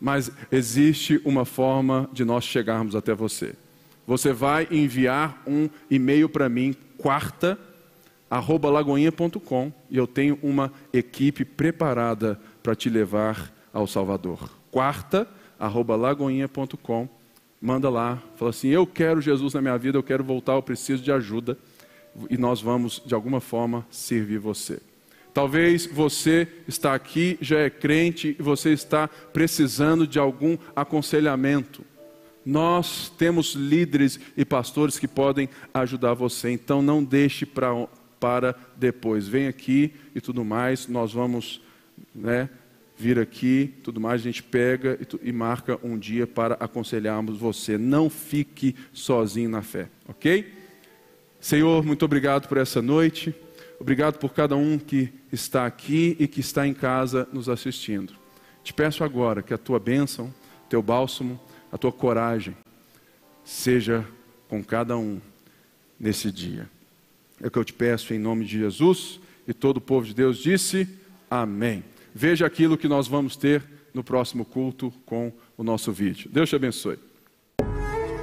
[0.00, 3.54] Mas existe uma forma de nós chegarmos até você.
[4.06, 7.58] Você vai enviar um e-mail para mim, quarta,
[8.30, 14.50] arroba lagoinha.com, e eu tenho uma equipe preparada para te levar ao Salvador.
[14.70, 15.26] Quarta,
[15.58, 17.08] arroba lagoinha.com,
[17.60, 21.02] manda lá, fala assim, eu quero Jesus na minha vida, eu quero voltar, eu preciso
[21.02, 21.58] de ajuda
[22.30, 24.80] e nós vamos, de alguma forma, servir você.
[25.34, 31.84] Talvez você está aqui, já é crente e você está precisando de algum aconselhamento.
[32.44, 37.86] Nós temos líderes e pastores que podem ajudar você, então não deixe pra,
[38.18, 39.28] para depois.
[39.28, 41.60] Vem aqui e tudo mais, nós vamos
[42.14, 42.48] né,
[42.96, 47.76] vir aqui, tudo mais, a gente pega e, e marca um dia para aconselharmos você.
[47.76, 50.65] Não fique sozinho na fé, ok?
[51.46, 53.32] Senhor, muito obrigado por essa noite.
[53.78, 58.14] Obrigado por cada um que está aqui e que está em casa nos assistindo.
[58.64, 60.34] Te peço agora que a tua bênção,
[60.68, 61.38] teu bálsamo,
[61.70, 62.56] a tua coragem
[63.44, 64.04] seja
[64.48, 65.20] com cada um
[66.00, 66.68] nesse dia.
[67.40, 70.14] É o que eu te peço em nome de Jesus e todo o povo de
[70.14, 70.88] Deus disse:
[71.30, 71.84] Amém.
[72.12, 73.62] Veja aquilo que nós vamos ter
[73.94, 76.28] no próximo culto com o nosso vídeo.
[76.28, 76.98] Deus te abençoe.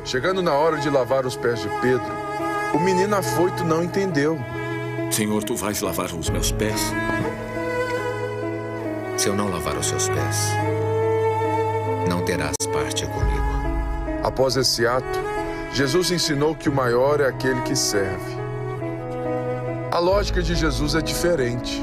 [0.03, 2.22] Chegando na hora de lavar os pés de Pedro,
[2.73, 4.39] o menino afoito não entendeu.
[5.11, 6.91] Senhor, tu vais lavar os meus pés?
[9.15, 10.49] Se eu não lavar os seus pés,
[12.09, 13.53] não terás parte comigo.
[14.23, 15.19] Após esse ato,
[15.71, 18.33] Jesus ensinou que o maior é aquele que serve.
[19.91, 21.81] A lógica de Jesus é diferente.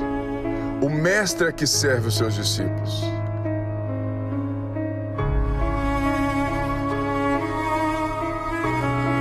[0.82, 3.04] O mestre é que serve os seus discípulos.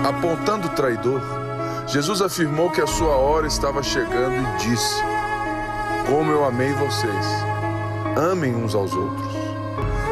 [0.03, 1.21] Apontando o traidor,
[1.89, 5.01] Jesus afirmou que a sua hora estava chegando e disse:
[6.07, 7.25] Como eu amei vocês,
[8.15, 9.27] amem uns aos outros.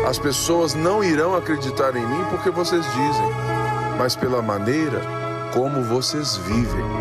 [0.07, 3.29] As pessoas não irão acreditar em mim porque vocês dizem,
[3.95, 5.01] mas pela maneira
[5.53, 6.96] como vocês vivem.